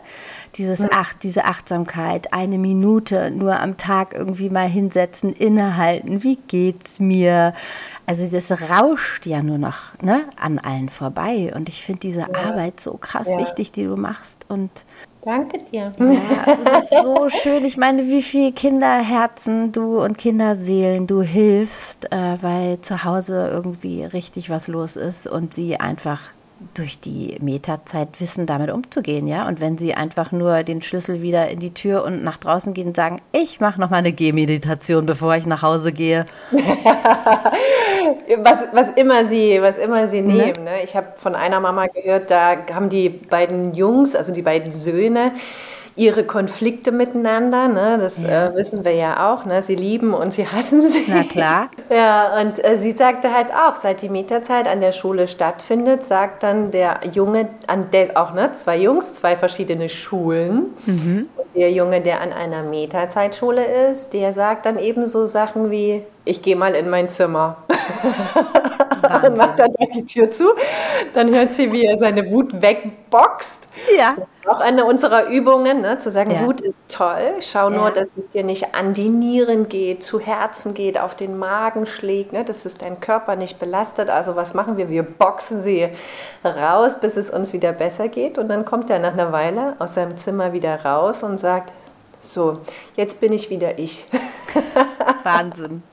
[0.55, 6.99] Dieses Ach, diese Achtsamkeit, eine Minute nur am Tag irgendwie mal hinsetzen, innehalten, wie geht's
[6.99, 7.53] mir?
[8.05, 11.53] Also das rauscht ja nur noch ne, an allen vorbei.
[11.55, 12.33] Und ich finde diese ja.
[12.33, 13.37] Arbeit so krass ja.
[13.39, 14.45] wichtig, die du machst.
[14.49, 14.85] Und
[15.23, 15.93] Danke dir.
[15.99, 17.63] Ja, das ist so schön.
[17.63, 24.03] Ich meine, wie viele Kinderherzen du und Kinderseelen du hilfst, äh, weil zu Hause irgendwie
[24.03, 26.21] richtig was los ist und sie einfach
[26.73, 29.47] durch die Metazeit wissen, damit umzugehen, ja.
[29.47, 32.87] Und wenn sie einfach nur den Schlüssel wieder in die Tür und nach draußen gehen
[32.87, 36.25] und sagen, ich mache noch mal eine Gehmeditation, bevor ich nach Hause gehe.
[38.37, 40.33] was, was immer sie, was immer sie ne?
[40.33, 40.63] nehmen.
[40.63, 40.83] Ne?
[40.83, 45.33] Ich habe von einer Mama gehört, da haben die beiden Jungs, also die beiden Söhne,
[45.95, 47.67] ihre Konflikte miteinander.
[47.67, 47.97] Ne?
[47.99, 48.47] Das ja.
[48.47, 49.45] äh, wissen wir ja auch.
[49.45, 49.61] Ne?
[49.61, 51.07] Sie lieben und sie hassen sich.
[51.07, 51.69] Na klar.
[51.89, 56.41] Ja, und äh, sie sagte halt auch, seit die Meterzeit an der Schule stattfindet, sagt
[56.43, 60.67] dann der Junge, an der auch ne, zwei Jungs, zwei verschiedene Schulen.
[60.85, 61.27] Mhm.
[61.53, 66.41] der Junge, der an einer Meterzeitschule ist, der sagt dann eben so Sachen wie, ich
[66.41, 67.57] gehe mal in mein Zimmer.
[69.25, 70.45] und macht dann die Tür zu.
[71.13, 73.67] Dann hört sie, wie er seine Wut wegboxt.
[73.97, 74.15] Ja.
[74.17, 75.97] Das auch eine unserer Übungen, ne?
[75.97, 76.41] zu sagen, ja.
[76.41, 77.35] Wut ist toll.
[77.39, 77.77] Schau ja.
[77.77, 81.85] nur, dass es dir nicht an die Nieren geht, zu Herzen geht, auf den Magen
[81.85, 82.43] schlägt, ne?
[82.43, 84.09] dass es deinen Körper nicht belastet.
[84.09, 84.89] Also was machen wir?
[84.89, 85.89] Wir boxen sie
[86.43, 88.37] raus, bis es uns wieder besser geht.
[88.37, 91.73] Und dann kommt er nach einer Weile aus seinem Zimmer wieder raus und sagt,
[92.19, 92.59] so,
[92.95, 94.05] jetzt bin ich wieder ich.
[95.23, 95.83] Wahnsinn.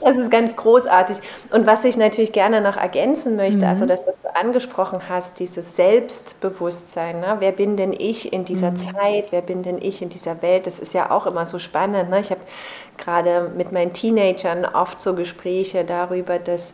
[0.00, 1.18] Das ist ganz großartig.
[1.52, 3.90] Und was ich natürlich gerne noch ergänzen möchte, also mhm.
[3.90, 7.20] also das, was du angesprochen hast, dieses Selbstbewusstsein.
[7.20, 7.36] Ne?
[7.38, 8.76] Wer bin denn ich in dieser mhm.
[8.76, 9.26] Zeit?
[9.30, 10.66] Wer bin denn ich in dieser Welt?
[10.66, 12.10] Das ist ja auch immer so spannend.
[12.10, 12.20] Ne?
[12.20, 12.40] Ich habe
[12.98, 16.72] gerade mit meinen Teenagern oft so Gespräche darüber, dass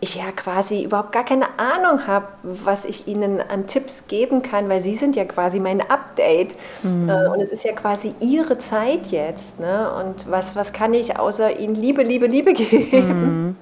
[0.00, 4.68] ich ja quasi überhaupt gar keine Ahnung habe, was ich ihnen an Tipps geben kann,
[4.68, 6.54] weil sie sind ja quasi mein Update.
[6.82, 7.08] Mhm.
[7.08, 9.58] Äh, und es ist ja quasi ihre Zeit jetzt.
[9.58, 9.92] Ne?
[9.92, 13.46] Und was, was kann ich außer ihnen Liebe, Liebe, Liebe geben?
[13.46, 13.56] Mhm.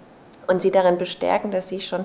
[0.47, 2.05] Und sie darin bestärken, dass sie schon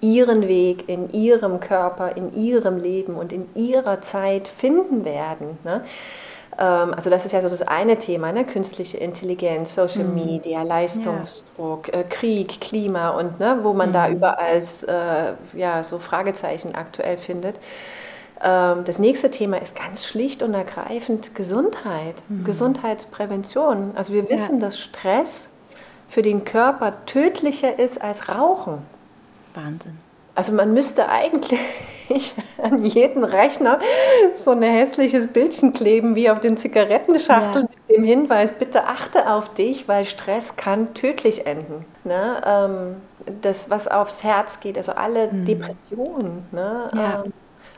[0.00, 5.58] ihren Weg in ihrem Körper, in ihrem Leben und in ihrer Zeit finden werden.
[5.64, 5.82] Ne?
[6.58, 8.44] Ähm, also das ist ja so das eine Thema, ne?
[8.44, 10.14] künstliche Intelligenz, Social mhm.
[10.14, 12.00] Media, Leistungsdruck, ja.
[12.00, 13.92] äh, Krieg, Klima und ne, wo man mhm.
[13.94, 17.60] da überall äh, ja, so Fragezeichen aktuell findet.
[18.42, 22.44] Ähm, das nächste Thema ist ganz schlicht und ergreifend Gesundheit, mhm.
[22.44, 23.92] Gesundheitsprävention.
[23.94, 24.60] Also wir wissen, ja.
[24.66, 25.50] dass Stress
[26.08, 28.78] für den Körper tödlicher ist als Rauchen.
[29.54, 29.98] Wahnsinn.
[30.38, 31.58] Also man müsste eigentlich
[32.62, 33.80] an jeden Rechner
[34.34, 37.78] so ein hässliches Bildchen kleben wie auf den Zigarettenschachteln ja.
[37.88, 41.84] mit dem Hinweis, bitte achte auf dich, weil Stress kann tödlich enden.
[42.04, 42.40] Ne?
[42.46, 42.96] Ähm,
[43.40, 45.44] das, was aufs Herz geht, also alle mhm.
[45.44, 46.46] Depressionen.
[46.52, 46.88] Ne?
[46.94, 47.24] Ja.
[47.24, 47.32] Ähm,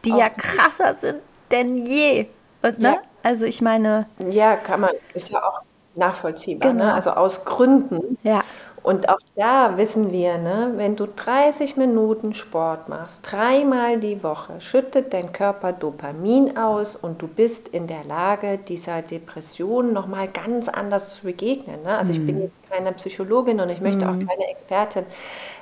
[0.05, 1.21] die ja krasser sind
[1.51, 2.27] denn je.
[2.61, 2.89] Und, ne?
[2.89, 3.01] Ja.
[3.23, 4.05] Also ich meine.
[4.31, 5.63] Ja, kann man, ist ja auch
[5.95, 6.73] nachvollziehbar.
[6.73, 6.79] Ne?
[6.79, 6.91] Genau.
[6.91, 6.95] Ne?
[6.95, 8.19] Also aus Gründen.
[8.23, 8.43] Ja.
[8.83, 14.61] Und auch da wissen wir, ne, wenn du 30 Minuten Sport machst, dreimal die Woche,
[14.61, 20.69] schüttet dein Körper Dopamin aus und du bist in der Lage, dieser Depression nochmal ganz
[20.69, 21.83] anders zu begegnen.
[21.83, 21.97] Ne?
[21.97, 22.43] Also ich bin mhm.
[22.43, 24.27] jetzt keine Psychologin und ich möchte auch mhm.
[24.27, 25.05] keine Expertin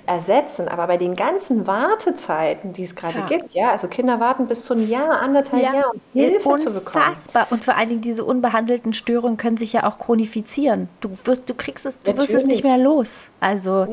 [0.08, 0.68] ersetzen.
[0.68, 3.26] Aber bei den ganzen Wartezeiten, die es gerade ja.
[3.26, 5.74] gibt, ja, also Kinder warten bis zu einem Jahr, anderthalb ja.
[5.74, 6.58] Jahr, um Hilfe Unfassbar.
[6.58, 7.04] zu bekommen.
[7.08, 7.46] Unfassbar.
[7.50, 10.88] Und vor allen Dingen diese unbehandelten Störungen können sich ja auch chronifizieren.
[11.00, 13.28] Du wirst, du kriegst es, du wirst es nicht mehr los.
[13.40, 13.86] Also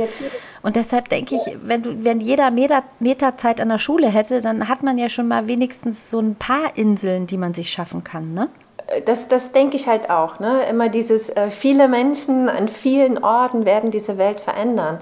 [0.61, 4.41] und deshalb denke ich, wenn du, wenn jeder Meter, Meter Zeit an der Schule hätte,
[4.41, 8.03] dann hat man ja schon mal wenigstens so ein paar Inseln, die man sich schaffen
[8.03, 8.49] kann, ne?
[9.05, 10.39] Das, das denke ich halt auch.
[10.39, 10.63] Ne?
[10.69, 14.99] Immer dieses, äh, viele Menschen an vielen Orten werden diese Welt verändern.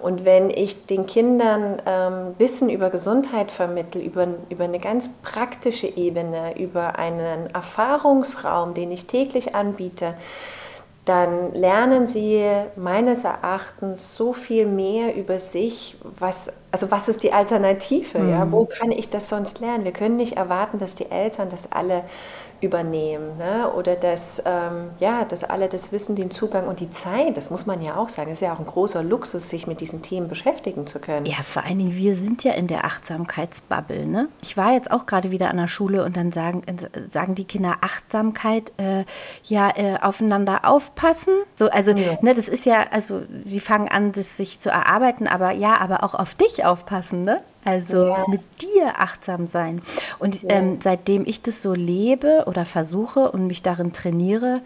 [0.00, 5.88] Und wenn ich den Kindern ähm, Wissen über Gesundheit vermittle, über, über eine ganz praktische
[5.88, 10.14] Ebene, über einen Erfahrungsraum, den ich täglich anbiete,
[11.08, 12.44] dann lernen sie
[12.76, 18.30] meines Erachtens so viel mehr über sich, was, also was ist die Alternative, mhm.
[18.30, 18.52] ja?
[18.52, 19.84] wo kann ich das sonst lernen?
[19.84, 22.04] Wir können nicht erwarten, dass die Eltern das alle
[22.60, 23.36] übernehmen.
[23.36, 23.70] Ne?
[23.72, 27.66] Oder dass, ähm, ja, dass alle das Wissen, den Zugang und die Zeit, das muss
[27.66, 30.86] man ja auch sagen, ist ja auch ein großer Luxus, sich mit diesen Themen beschäftigen
[30.86, 31.26] zu können.
[31.26, 34.06] Ja, vor allen Dingen, wir sind ja in der Achtsamkeitsbubble.
[34.06, 34.28] Ne?
[34.42, 37.44] Ich war jetzt auch gerade wieder an der Schule und dann sagen, äh, sagen die
[37.44, 39.04] Kinder Achtsamkeit, äh,
[39.44, 41.34] ja, äh, aufeinander aufpassen.
[41.54, 42.18] So, also, ja.
[42.22, 46.02] ne, das ist ja, also sie fangen an, das sich zu erarbeiten, aber ja, aber
[46.04, 47.40] auch auf dich aufpassen, ne?
[47.64, 48.24] Also ja.
[48.28, 49.82] mit dir achtsam sein.
[50.18, 50.50] Und ja.
[50.50, 54.62] ähm, seitdem ich das so lebe oder versuche und mich darin trainiere,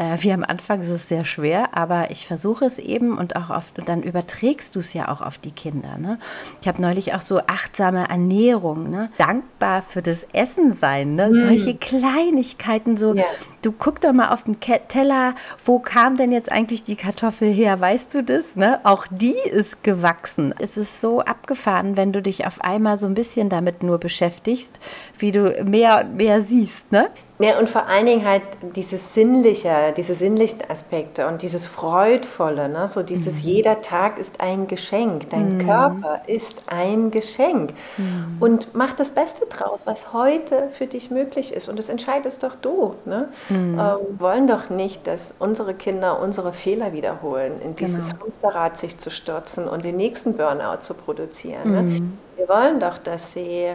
[0.00, 3.50] äh, wie am Anfang ist es sehr schwer, aber ich versuche es eben und auch
[3.50, 5.98] oft, und dann überträgst du es ja auch auf die Kinder.
[5.98, 6.18] Ne?
[6.62, 9.10] Ich habe neulich auch so achtsame Ernährung, ne?
[9.18, 11.28] dankbar für das Essen sein, ne?
[11.28, 11.40] Mhm.
[11.40, 13.24] solche Kleinigkeiten, so, ja.
[13.60, 15.34] du guck doch mal auf den Teller,
[15.66, 18.56] wo kam denn jetzt eigentlich die Kartoffel her, weißt du das?
[18.56, 18.80] Ne?
[18.84, 20.54] Auch die ist gewachsen.
[20.58, 24.80] Es ist so abgefahren, wenn du dich auf einmal so ein bisschen damit nur beschäftigst,
[25.18, 26.90] wie du mehr und mehr siehst.
[26.90, 27.10] Ne?
[27.40, 28.42] Ja, und vor allen Dingen halt
[28.76, 32.86] dieses Sinnliche, diese sinnlichen Aspekte und dieses Freudvolle, ne?
[32.86, 33.48] so dieses mhm.
[33.48, 35.66] jeder Tag ist ein Geschenk, dein mhm.
[35.66, 38.36] Körper ist ein Geschenk mhm.
[38.40, 42.56] und mach das Beste draus, was heute für dich möglich ist und das entscheidest doch
[42.56, 42.94] du.
[43.06, 43.30] Ne?
[43.48, 43.78] Mhm.
[43.78, 48.24] Ähm, wollen doch nicht, dass unsere Kinder unsere Fehler wiederholen, in dieses genau.
[48.24, 51.72] Hamsterrad sich zu stürzen und den nächsten Burnout zu produzieren.
[51.72, 51.82] Ne?
[51.82, 52.18] Mhm.
[52.36, 53.70] Wir wollen doch, dass sie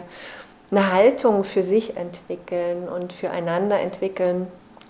[0.70, 4.48] eine Haltung für sich entwickeln und füreinander entwickeln,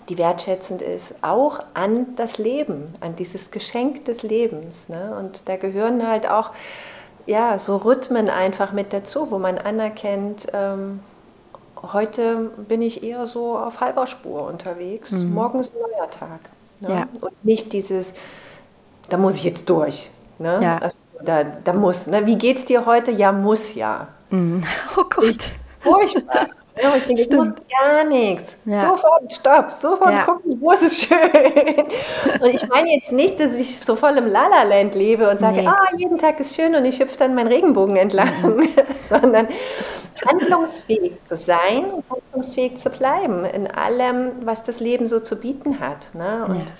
[0.09, 4.89] die wertschätzend ist, auch an das Leben, an dieses Geschenk des Lebens.
[4.89, 5.15] Ne?
[5.19, 6.51] Und da gehören halt auch
[7.25, 11.01] ja, so Rhythmen einfach mit dazu, wo man anerkennt, ähm,
[11.91, 15.33] heute bin ich eher so auf halber Spur unterwegs, mhm.
[15.33, 16.39] morgen ist ein neuer Tag.
[16.79, 16.89] Ne?
[16.89, 17.07] Ja.
[17.21, 18.13] Und nicht dieses,
[19.09, 20.09] da muss ich jetzt durch.
[20.39, 20.59] Ne?
[20.63, 20.77] Ja.
[20.77, 22.25] Also, da, da muss, ne?
[22.25, 23.11] wie geht's dir heute?
[23.11, 24.07] Ja, muss ja.
[24.29, 24.63] Mhm.
[24.97, 25.25] Oh Gott.
[25.25, 26.47] Ich, furchtbar.
[26.79, 27.41] Ja, ich denke, Stimmt.
[27.41, 28.57] es muss gar nichts.
[28.65, 28.81] Ja.
[28.81, 30.21] Sofort, stopp, sofort ja.
[30.25, 31.17] gucken, wo ist es schön.
[32.39, 35.67] Und ich meine jetzt nicht, dass ich so voll im Lala-Land lebe und sage, nee.
[35.67, 38.69] ah, jeden Tag ist schön und ich hüpfe dann meinen Regenbogen entlang, mhm.
[39.01, 39.47] sondern
[40.27, 45.79] handlungsfähig zu sein und handlungsfähig zu bleiben in allem, was das Leben so zu bieten
[45.79, 46.13] hat.
[46.13, 46.45] Ne?
[46.47, 46.75] Und ja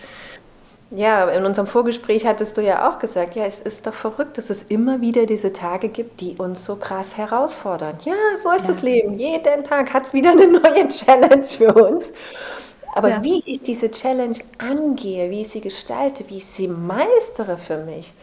[0.91, 4.49] ja, in unserem Vorgespräch hattest du ja auch gesagt, ja, es ist doch verrückt, dass
[4.49, 7.97] es immer wieder diese Tage gibt, die uns so krass herausfordern.
[8.05, 8.67] Ja, so ist ja.
[8.67, 9.19] das Leben.
[9.19, 12.13] Jeden Tag hat es wieder eine neue Challenge für uns.
[12.95, 13.23] Aber ja.
[13.23, 18.13] wie ich diese Challenge angehe, wie ich sie gestalte, wie ich sie meistere für mich,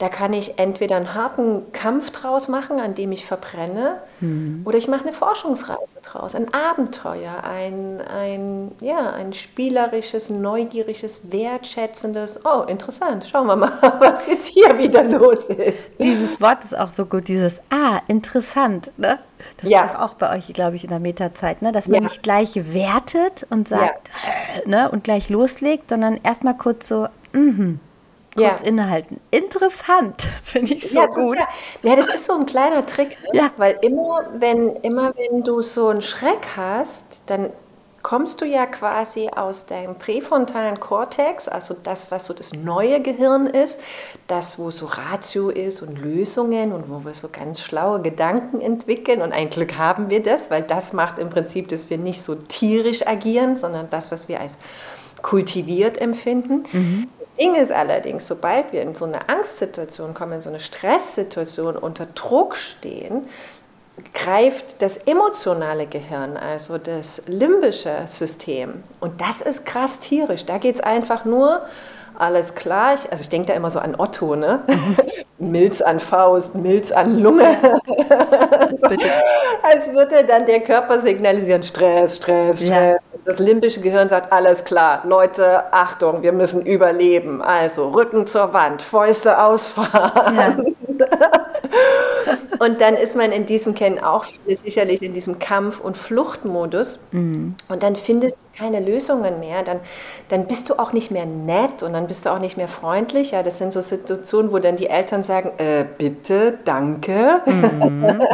[0.00, 4.62] da kann ich entweder einen harten Kampf draus machen, an dem ich verbrenne, mhm.
[4.64, 12.40] oder ich mache eine Forschungsreise draus, ein Abenteuer, ein, ein, ja, ein spielerisches, neugieriges, wertschätzendes,
[12.46, 15.90] oh, interessant, schauen wir mal, was jetzt hier wieder los ist.
[15.98, 19.18] Dieses Wort ist auch so gut, dieses, ah, interessant, ne?
[19.60, 19.84] Das ja.
[19.84, 21.72] ist auch bei euch, glaube ich, in der Metazeit, ne?
[21.72, 22.00] dass man ja.
[22.08, 24.10] nicht gleich wertet und sagt,
[24.64, 24.68] ja.
[24.68, 24.90] ne?
[24.90, 27.80] und gleich loslegt, sondern erstmal kurz so, mhm
[28.34, 28.66] kurz ja.
[28.66, 29.20] innehalten.
[29.30, 31.38] Interessant, finde ich so ja, gut.
[31.82, 31.90] Ja.
[31.90, 31.96] ja.
[31.96, 33.40] das ist so ein kleiner Trick, ne?
[33.40, 33.50] ja.
[33.56, 37.50] weil immer wenn, immer wenn du so einen Schreck hast, dann
[38.02, 43.46] kommst du ja quasi aus deinem präfrontalen Kortex, also das, was so das neue Gehirn
[43.46, 43.80] ist,
[44.26, 49.20] das, wo so Ratio ist und Lösungen und wo wir so ganz schlaue Gedanken entwickeln.
[49.20, 52.34] Und ein Glück haben wir das, weil das macht im Prinzip, dass wir nicht so
[52.34, 54.56] tierisch agieren, sondern das, was wir als
[55.22, 56.62] kultiviert empfinden.
[56.72, 57.08] Mhm.
[57.40, 62.06] Ding ist allerdings, sobald wir in so eine Angstsituation kommen, in so eine Stresssituation unter
[62.06, 63.28] Druck stehen,
[64.14, 68.82] greift das emotionale Gehirn, also das limbische System.
[69.00, 70.44] Und das ist krass tierisch.
[70.44, 71.62] Da geht es einfach nur,
[72.20, 74.60] alles klar, ich, also ich denke da immer so an Otto, ne?
[75.38, 77.56] Milz an Faust, Milz an Lunge.
[78.76, 78.86] so,
[79.62, 83.08] als würde dann der Körper signalisieren, Stress, Stress, Stress.
[83.12, 83.20] Ja.
[83.24, 87.40] Das limbische Gehirn sagt, alles klar, Leute, Achtung, wir müssen überleben.
[87.42, 90.36] Also Rücken zur Wand, Fäuste ausfahren.
[90.36, 90.56] Ja.
[92.60, 97.00] Und dann ist man in diesem Kennen auch sicherlich in diesem Kampf- und Fluchtmodus.
[97.10, 97.54] Mhm.
[97.70, 99.62] Und dann findest du keine Lösungen mehr.
[99.62, 99.80] Dann,
[100.28, 103.30] dann bist du auch nicht mehr nett und dann bist du auch nicht mehr freundlich.
[103.30, 107.40] Ja, das sind so Situationen, wo dann die Eltern sagen, äh, bitte, danke.
[107.46, 108.20] Mhm.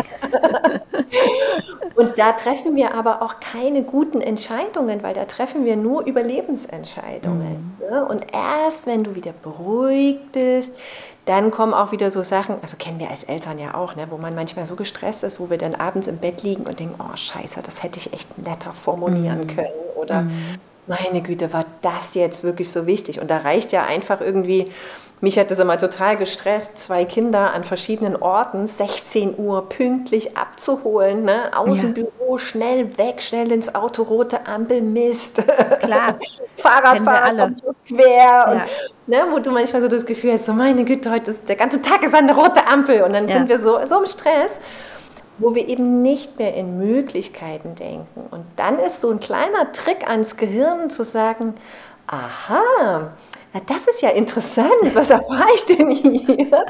[1.94, 7.76] und da treffen wir aber auch keine guten Entscheidungen, weil da treffen wir nur Überlebensentscheidungen.
[7.78, 7.88] Mhm.
[7.88, 8.04] Ne?
[8.04, 10.76] Und erst wenn du wieder beruhigt bist,
[11.26, 14.16] dann kommen auch wieder so Sachen, also kennen wir als Eltern ja auch, ne, wo
[14.16, 17.16] man manchmal so gestresst ist, wo wir dann abends im Bett liegen und denken, oh
[17.16, 19.46] scheiße, das hätte ich echt netter formulieren mhm.
[19.48, 19.72] können.
[19.96, 20.30] Oder mhm.
[20.86, 23.20] meine Güte, war das jetzt wirklich so wichtig?
[23.20, 24.70] Und da reicht ja einfach irgendwie
[25.20, 31.24] mich hat das immer total gestresst, zwei Kinder an verschiedenen Orten, 16 Uhr pünktlich abzuholen,
[31.24, 31.56] ne?
[31.56, 31.88] aus ja.
[31.88, 35.42] dem Büro, schnell weg, schnell ins Auto, rote Ampel, Mist.
[35.80, 36.18] Klar.
[36.56, 38.04] Fahrradfahrer kommt so quer.
[38.14, 38.52] Ja.
[38.52, 38.62] Und,
[39.06, 39.24] ne?
[39.30, 42.02] Wo du manchmal so das Gefühl hast, so meine Güte, heute ist, der ganze Tag
[42.02, 43.02] ist eine rote Ampel.
[43.02, 43.34] Und dann ja.
[43.34, 44.60] sind wir so, so im Stress
[45.38, 48.26] wo wir eben nicht mehr in Möglichkeiten denken.
[48.30, 51.54] Und dann ist so ein kleiner Trick ans Gehirn zu sagen,
[52.06, 53.12] aha,
[53.56, 56.64] ja, das ist ja interessant, was erfahre ich denn hier?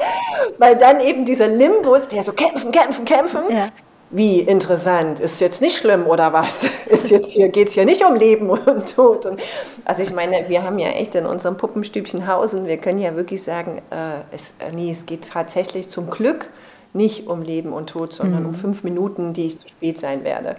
[0.59, 3.43] Weil dann eben dieser Limbus, der so kämpfen, kämpfen, kämpfen.
[3.51, 3.69] Ja.
[4.11, 6.69] Wie interessant, ist jetzt nicht schlimm oder was?
[6.87, 9.27] Ist jetzt hier, geht es hier nicht um Leben und Tod?
[9.27, 9.41] Und
[9.85, 13.43] also ich meine, wir haben ja echt in unserem Puppenstübchen Hausen, wir können ja wirklich
[13.43, 16.49] sagen, äh, es, äh, nee, es geht tatsächlich zum Glück
[16.93, 18.49] nicht um Leben und Tod, sondern mhm.
[18.51, 20.55] um fünf Minuten, die ich zu spät sein werde.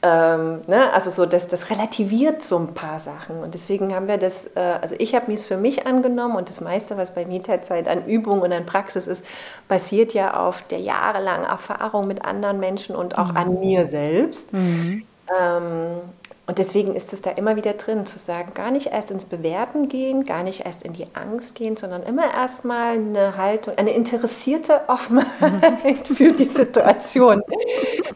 [0.00, 0.92] Ähm, ne?
[0.92, 3.40] Also so, das, das relativiert so ein paar Sachen.
[3.40, 6.48] Und deswegen haben wir das, äh, also ich habe mir es für mich angenommen und
[6.48, 9.24] das meiste, was bei Mieterzeit an Übung und an Praxis ist,
[9.66, 13.36] basiert ja auf der jahrelangen Erfahrung mit anderen Menschen und auch mhm.
[13.36, 14.52] an mir selbst.
[14.52, 15.04] Mhm.
[15.36, 16.00] Ähm,
[16.48, 19.90] und deswegen ist es da immer wieder drin, zu sagen, gar nicht erst ins Bewerten
[19.90, 24.80] gehen, gar nicht erst in die Angst gehen, sondern immer erstmal eine Haltung, eine interessierte
[24.88, 27.42] Offenheit für die Situation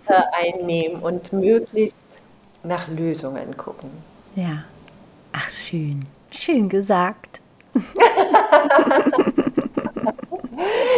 [0.07, 1.99] äh, einnehmen und möglichst
[2.63, 3.91] nach Lösungen gucken.
[4.35, 4.65] Ja.
[5.35, 6.07] Ach, schön.
[6.33, 7.43] Schön gesagt.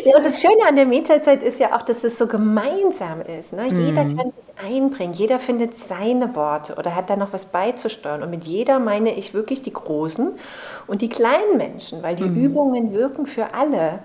[0.05, 3.53] Ja, und das Schöne an der Metazeit ist ja auch, dass es so gemeinsam ist.
[3.53, 3.69] Ne?
[3.71, 3.87] Mhm.
[3.87, 8.23] Jeder kann sich einbringen, jeder findet seine Worte oder hat da noch was beizusteuern.
[8.23, 10.33] Und mit jeder meine ich wirklich die großen
[10.87, 12.45] und die kleinen Menschen, weil die mhm.
[12.45, 14.01] Übungen wirken für alle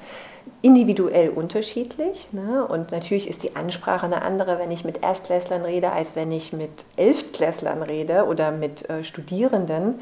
[0.62, 2.28] individuell unterschiedlich.
[2.32, 2.66] Ne?
[2.66, 6.54] Und natürlich ist die Ansprache eine andere, wenn ich mit Erstklässlern rede, als wenn ich
[6.54, 10.00] mit Elftklässlern rede oder mit äh, Studierenden.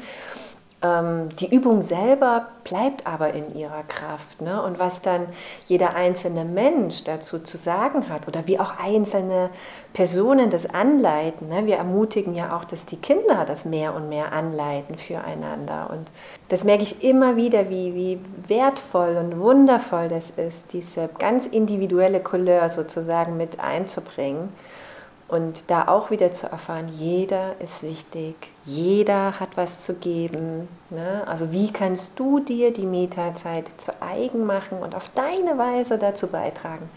[0.80, 4.40] Ähm, die Übung selber bleibt aber in ihrer Kraft.
[4.40, 4.62] Ne?
[4.62, 5.26] Und was dann
[5.66, 9.50] jeder einzelne Mensch dazu zu sagen hat oder wie auch einzelne
[9.92, 11.48] Personen das anleiten.
[11.48, 11.66] Ne?
[11.66, 15.90] Wir ermutigen ja auch, dass die Kinder das mehr und mehr anleiten füreinander.
[15.90, 16.12] Und
[16.48, 22.20] das merke ich immer wieder, wie, wie wertvoll und wundervoll das ist, diese ganz individuelle
[22.20, 24.50] Couleur sozusagen mit einzubringen.
[25.28, 30.68] Und da auch wieder zu erfahren, jeder ist wichtig, jeder hat was zu geben.
[30.88, 31.22] Ne?
[31.26, 36.28] Also wie kannst du dir die Metazeit zu eigen machen und auf deine Weise dazu
[36.28, 36.88] beitragen,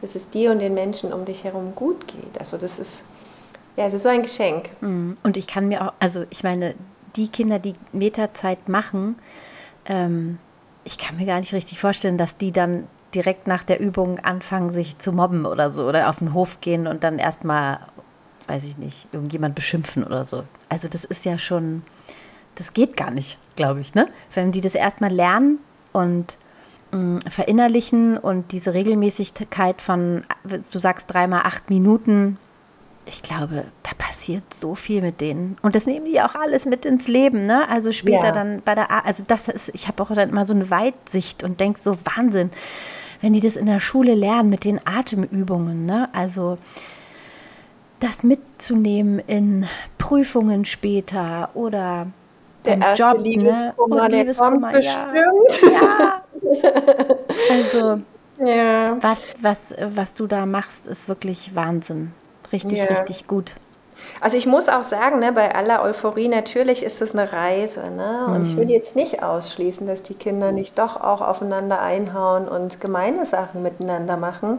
[0.00, 2.40] dass es dir und den Menschen um dich herum gut geht.
[2.40, 3.04] Also das ist,
[3.76, 4.68] ja, es ist so ein Geschenk.
[4.80, 5.16] Mhm.
[5.22, 6.74] Und ich kann mir auch, also ich meine,
[7.14, 9.14] die Kinder, die Metazeit machen,
[9.86, 10.38] ähm,
[10.82, 14.70] ich kann mir gar nicht richtig vorstellen, dass die dann direkt nach der Übung anfangen,
[14.70, 17.80] sich zu mobben oder so oder auf den Hof gehen und dann erstmal,
[18.46, 20.44] weiß ich nicht, irgendjemand beschimpfen oder so.
[20.68, 21.82] Also das ist ja schon,
[22.54, 24.08] das geht gar nicht, glaube ich, ne?
[24.32, 25.58] Wenn die das erstmal lernen
[25.92, 26.36] und
[26.92, 32.38] mh, mm, verinnerlichen und diese Regelmäßigkeit von, du sagst dreimal acht Minuten,
[33.08, 35.56] ich glaube, da passiert so viel mit denen.
[35.62, 37.68] Und das nehmen die auch alles mit ins Leben, ne?
[37.68, 38.32] Also später ja.
[38.32, 41.60] dann bei der, also das ist, ich habe auch dann immer so eine Weitsicht und
[41.60, 42.50] denke so, Wahnsinn
[43.20, 46.08] wenn die das in der Schule lernen mit den Atemübungen, ne?
[46.12, 46.58] Also
[48.00, 49.66] das mitzunehmen in
[49.98, 52.06] Prüfungen später oder
[52.64, 53.22] der erste Job, ne?
[53.24, 55.12] Liebeskummer, Und der Liebeskummer, kommt ja.
[55.46, 55.72] bestimmt.
[55.74, 56.22] ja.
[57.50, 58.00] Also
[58.38, 58.96] Ja.
[59.02, 62.12] was, was, was du da machst, ist wirklich Wahnsinn.
[62.52, 62.84] Richtig, Ja.
[62.84, 63.54] richtig gut.
[64.20, 67.90] Also ich muss auch sagen, ne, bei aller Euphorie, natürlich ist es eine Reise.
[67.90, 68.26] Ne?
[68.28, 72.80] Und ich will jetzt nicht ausschließen, dass die Kinder nicht doch auch aufeinander einhauen und
[72.80, 74.58] gemeine Sachen miteinander machen.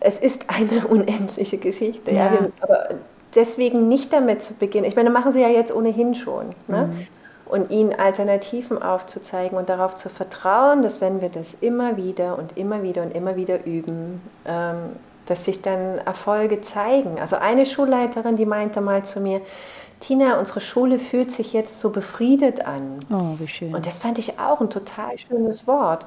[0.00, 2.12] Es ist eine unendliche Geschichte.
[2.12, 2.26] Ja.
[2.26, 2.32] Ja.
[2.32, 2.88] Wir, aber
[3.34, 4.86] deswegen nicht damit zu beginnen.
[4.86, 6.50] Ich meine, machen sie ja jetzt ohnehin schon.
[6.68, 6.90] Ne?
[7.46, 12.56] Und ihnen Alternativen aufzuzeigen und darauf zu vertrauen, dass wenn wir das immer wieder und
[12.56, 14.76] immer wieder und immer wieder üben, ähm,
[15.26, 17.18] dass sich dann Erfolge zeigen.
[17.20, 19.40] Also eine Schulleiterin, die meinte mal zu mir,
[20.00, 22.98] Tina, unsere Schule fühlt sich jetzt so befriedet an.
[23.10, 23.74] Oh, wie schön.
[23.74, 26.04] Und das fand ich auch ein total schönes Wort.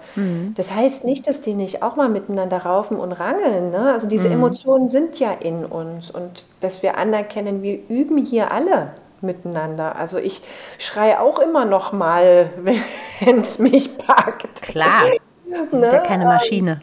[0.55, 3.71] Das heißt nicht, dass die nicht auch mal miteinander raufen und rangeln.
[3.71, 3.91] Ne?
[3.93, 8.91] Also diese Emotionen sind ja in uns und dass wir anerkennen, wir üben hier alle
[9.21, 9.95] miteinander.
[9.95, 10.41] Also ich
[10.77, 12.51] schreie auch immer noch mal,
[13.21, 14.61] wenn es mich packt.
[14.61, 15.05] Klar,
[15.45, 16.03] wir sind ja Ne?
[16.03, 16.81] keine Maschine.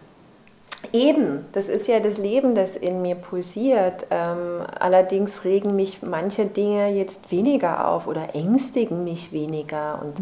[0.93, 4.07] Eben, das ist ja das Leben, das in mir pulsiert.
[4.11, 10.01] Ähm, allerdings regen mich manche Dinge jetzt weniger auf oder ängstigen mich weniger.
[10.03, 10.18] Und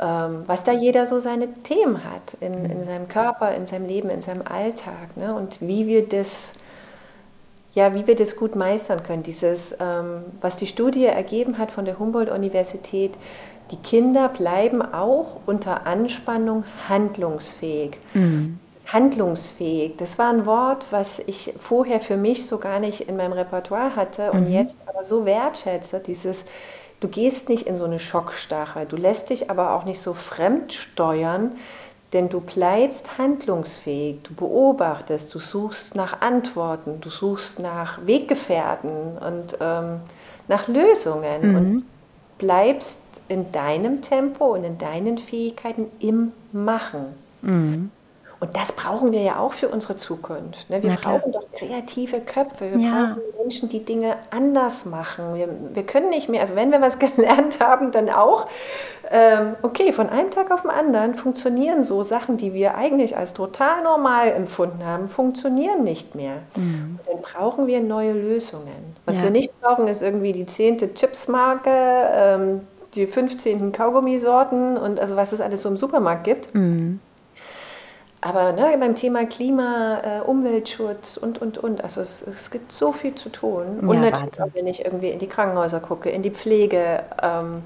[0.00, 4.10] ähm, was da jeder so seine Themen hat in, in seinem Körper, in seinem Leben,
[4.10, 5.16] in seinem Alltag.
[5.16, 5.34] Ne?
[5.34, 6.54] Und wie wir das
[7.74, 9.22] ja, wie wir das gut meistern können.
[9.22, 13.12] Dieses, ähm, was die Studie ergeben hat von der Humboldt-Universität,
[13.70, 17.98] die Kinder bleiben auch unter Anspannung handlungsfähig.
[18.14, 18.61] Dieses
[18.92, 23.32] Handlungsfähig, das war ein Wort, was ich vorher für mich so gar nicht in meinem
[23.32, 26.44] Repertoire hatte und jetzt aber so wertschätze, dieses,
[27.00, 30.72] du gehst nicht in so eine Schockstarre, du lässt dich aber auch nicht so fremd
[30.72, 31.52] steuern,
[32.12, 39.56] denn du bleibst handlungsfähig, du beobachtest, du suchst nach Antworten, du suchst nach Weggefährten und
[39.60, 40.00] ähm,
[40.48, 41.86] nach Lösungen und
[42.36, 47.06] bleibst in deinem Tempo und in deinen Fähigkeiten im Machen.
[48.42, 50.68] Und das brauchen wir ja auch für unsere Zukunft.
[50.68, 50.82] Ne?
[50.82, 51.18] Wir Na klar.
[51.20, 52.72] brauchen doch kreative Köpfe.
[52.72, 52.90] Wir Ja.
[53.14, 55.36] brauchen Menschen, die Dinge anders machen.
[55.36, 58.48] Wir, wir können nicht mehr, also wenn wir was gelernt haben, dann auch,
[59.12, 63.32] ähm, okay, von einem Tag auf den anderen funktionieren so Sachen, die wir eigentlich als
[63.32, 66.38] total normal empfunden haben, funktionieren nicht mehr.
[66.56, 68.96] Und dann brauchen wir neue Lösungen.
[69.06, 69.22] Was Ja.
[69.22, 72.60] wir nicht brauchen, ist irgendwie die zehnte Chipsmarke, ähm,
[72.96, 73.70] die 15.
[73.70, 76.48] Kaugummisorten und also was es alles so im Supermarkt gibt.
[78.24, 82.92] Aber ne, beim Thema Klima, äh, Umweltschutz und, und, und, also es, es gibt so
[82.92, 83.80] viel zu tun.
[83.80, 84.50] Und Ja, natürlich, Wahnsinn.
[84.54, 87.64] wenn ich irgendwie in die Krankenhäuser gucke, in die Pflege, ähm,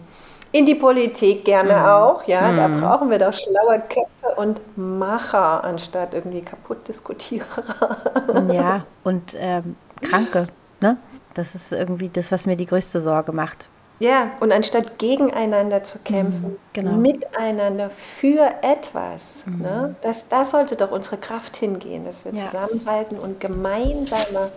[0.52, 6.14] in die Politik gerne auch, ja, da brauchen wir doch schlaue Köpfe und Macher, anstatt
[6.14, 7.46] irgendwie kaputt Diskutierer.
[8.50, 10.46] Ja, und ähm, Kranke,
[10.80, 10.96] ne?
[11.34, 13.68] Das ist irgendwie das, was mir die größte Sorge macht.
[13.98, 16.92] Ja, und anstatt gegeneinander zu kämpfen, genau.
[16.92, 22.46] miteinander für etwas, ne, das, da sollte doch unsere Kraft hingehen, dass wir Ja.
[22.46, 24.52] zusammenhalten und gemeinsame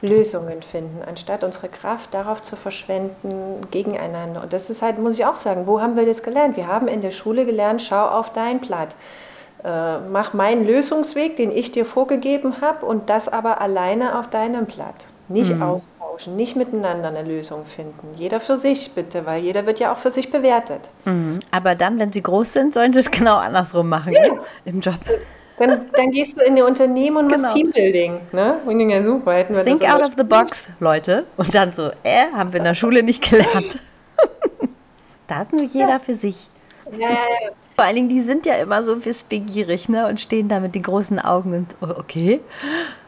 [0.00, 4.42] Lösungen finden, anstatt unsere Kraft darauf zu verschwenden gegeneinander.
[4.42, 6.56] Und das ist halt, muss ich auch sagen, wo haben wir das gelernt?
[6.56, 8.96] Wir haben in der Schule gelernt, schau auf dein Blatt.
[9.62, 14.66] Äh, mach meinen Lösungsweg, den ich dir vorgegeben habe, und das aber alleine auf deinem
[14.66, 15.06] Blatt.
[15.28, 18.14] Nicht austauschen, nicht miteinander eine Lösung finden.
[18.16, 20.90] Jeder für sich bitte, weil jeder wird ja auch für sich bewertet.
[21.04, 21.38] Mhm.
[21.50, 24.40] Aber dann, wenn sie groß sind, sollen sie es genau andersrum machen ne?
[24.64, 24.98] im Job.
[25.58, 27.54] Dann, dann gehst du in die Unternehmen und machst Genau.
[27.54, 28.20] Teambuilding.
[28.32, 28.56] Ne?
[28.66, 31.24] Und ja, super, Think out of the box, Leute.
[31.36, 33.78] Und dann so, äh, haben wir in der Schule nicht gelernt.
[35.26, 36.48] da ist nur jeder für sich.
[36.92, 37.50] Ja, ja, ja.
[37.76, 40.06] Vor allen Dingen, die sind ja immer so wissbegierig, ne?
[40.08, 42.40] Und stehen da mit den großen Augen und oh, okay.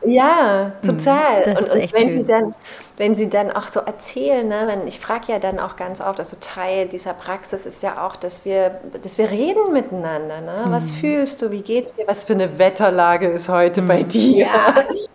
[0.04, 1.40] Ja, total.
[1.40, 1.44] Mhm.
[1.44, 2.10] das und ist und echt wenn schön.
[2.10, 2.54] sie dann,
[2.96, 6.18] wenn sie dann auch so erzählen, ne, wenn, ich frage ja dann auch ganz oft,
[6.18, 10.40] also Teil dieser Praxis ist ja auch, dass wir, dass wir reden miteinander.
[10.40, 10.64] Ne?
[10.68, 10.96] Was Mhm.
[10.96, 11.50] fühlst du?
[11.50, 12.04] Wie geht's dir?
[12.06, 14.46] Was für eine Wetterlage ist heute bei dir?
[14.46, 14.74] Ja.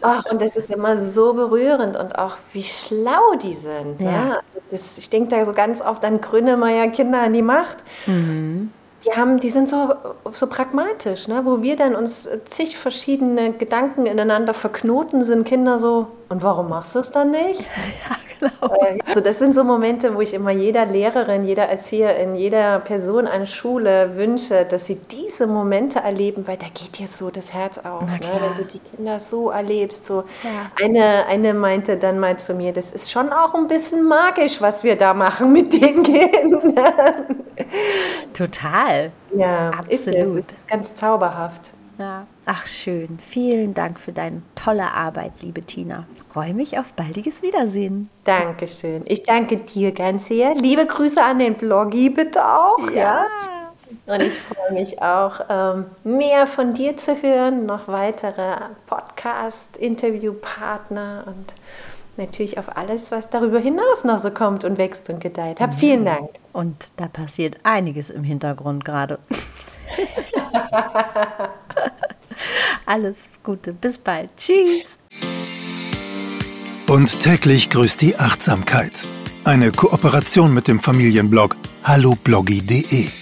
[0.00, 4.00] Ach, und das ist immer so berührend und auch wie schlau die sind.
[4.00, 4.10] Ja.
[4.10, 4.36] Ne?
[4.36, 7.78] Also das, ich denke da so ganz oft an Grünemeyer Kinder an die Macht.
[9.04, 9.94] Die, haben, die sind so,
[10.30, 11.42] so pragmatisch, ne?
[11.44, 16.94] wo wir dann uns zig verschiedene Gedanken ineinander verknoten, sind Kinder so, und warum machst
[16.94, 17.60] du es dann nicht?
[18.08, 18.16] Ja,
[19.06, 23.46] Also das sind so Momente, wo ich immer jeder Lehrerin, jeder Erzieherin, jeder Person an
[23.46, 28.02] Schule wünsche, dass sie diese Momente erleben, weil da geht dir so das Herz auf,
[28.02, 28.18] ne?
[28.20, 30.04] wenn du die Kinder so erlebst.
[30.04, 30.24] So.
[30.42, 30.84] Ja.
[30.84, 34.84] Eine, eine meinte dann mal zu mir, das ist schon auch ein bisschen magisch, was
[34.84, 37.44] wir da machen mit den Kindern.
[38.32, 39.10] Total.
[39.34, 40.16] Ja, ist es.
[40.16, 40.40] Absolut.
[40.40, 41.72] Es ist ganz zauberhaft.
[42.00, 43.18] Ja, ach schön.
[43.18, 46.06] Vielen Dank für deine tolle Arbeit, liebe Tina.
[46.16, 48.08] Ich freue mich auf baldiges Wiedersehen.
[48.24, 49.02] Dankeschön.
[49.04, 50.54] Ich danke dir ganz sehr.
[50.54, 52.90] Liebe Grüße an den Bloggy bitte auch.
[52.90, 52.94] Ja.
[52.96, 53.26] ja.
[54.06, 58.54] Und ich freue mich auch, ähm, mehr von dir zu hören, noch weitere
[58.86, 61.54] Podcast, Interviewpartner und
[62.16, 65.60] natürlich auf alles, was darüber hinaus noch so kommt und wächst und gedeiht.
[65.60, 66.30] Hab vielen Dank.
[66.54, 69.18] Und da passiert einiges im Hintergrund gerade.
[72.86, 74.30] Alles Gute, bis bald.
[74.36, 74.98] Tschüss.
[76.86, 79.06] Und täglich grüßt die Achtsamkeit.
[79.44, 83.19] Eine Kooperation mit dem Familienblog hallobloggy.de.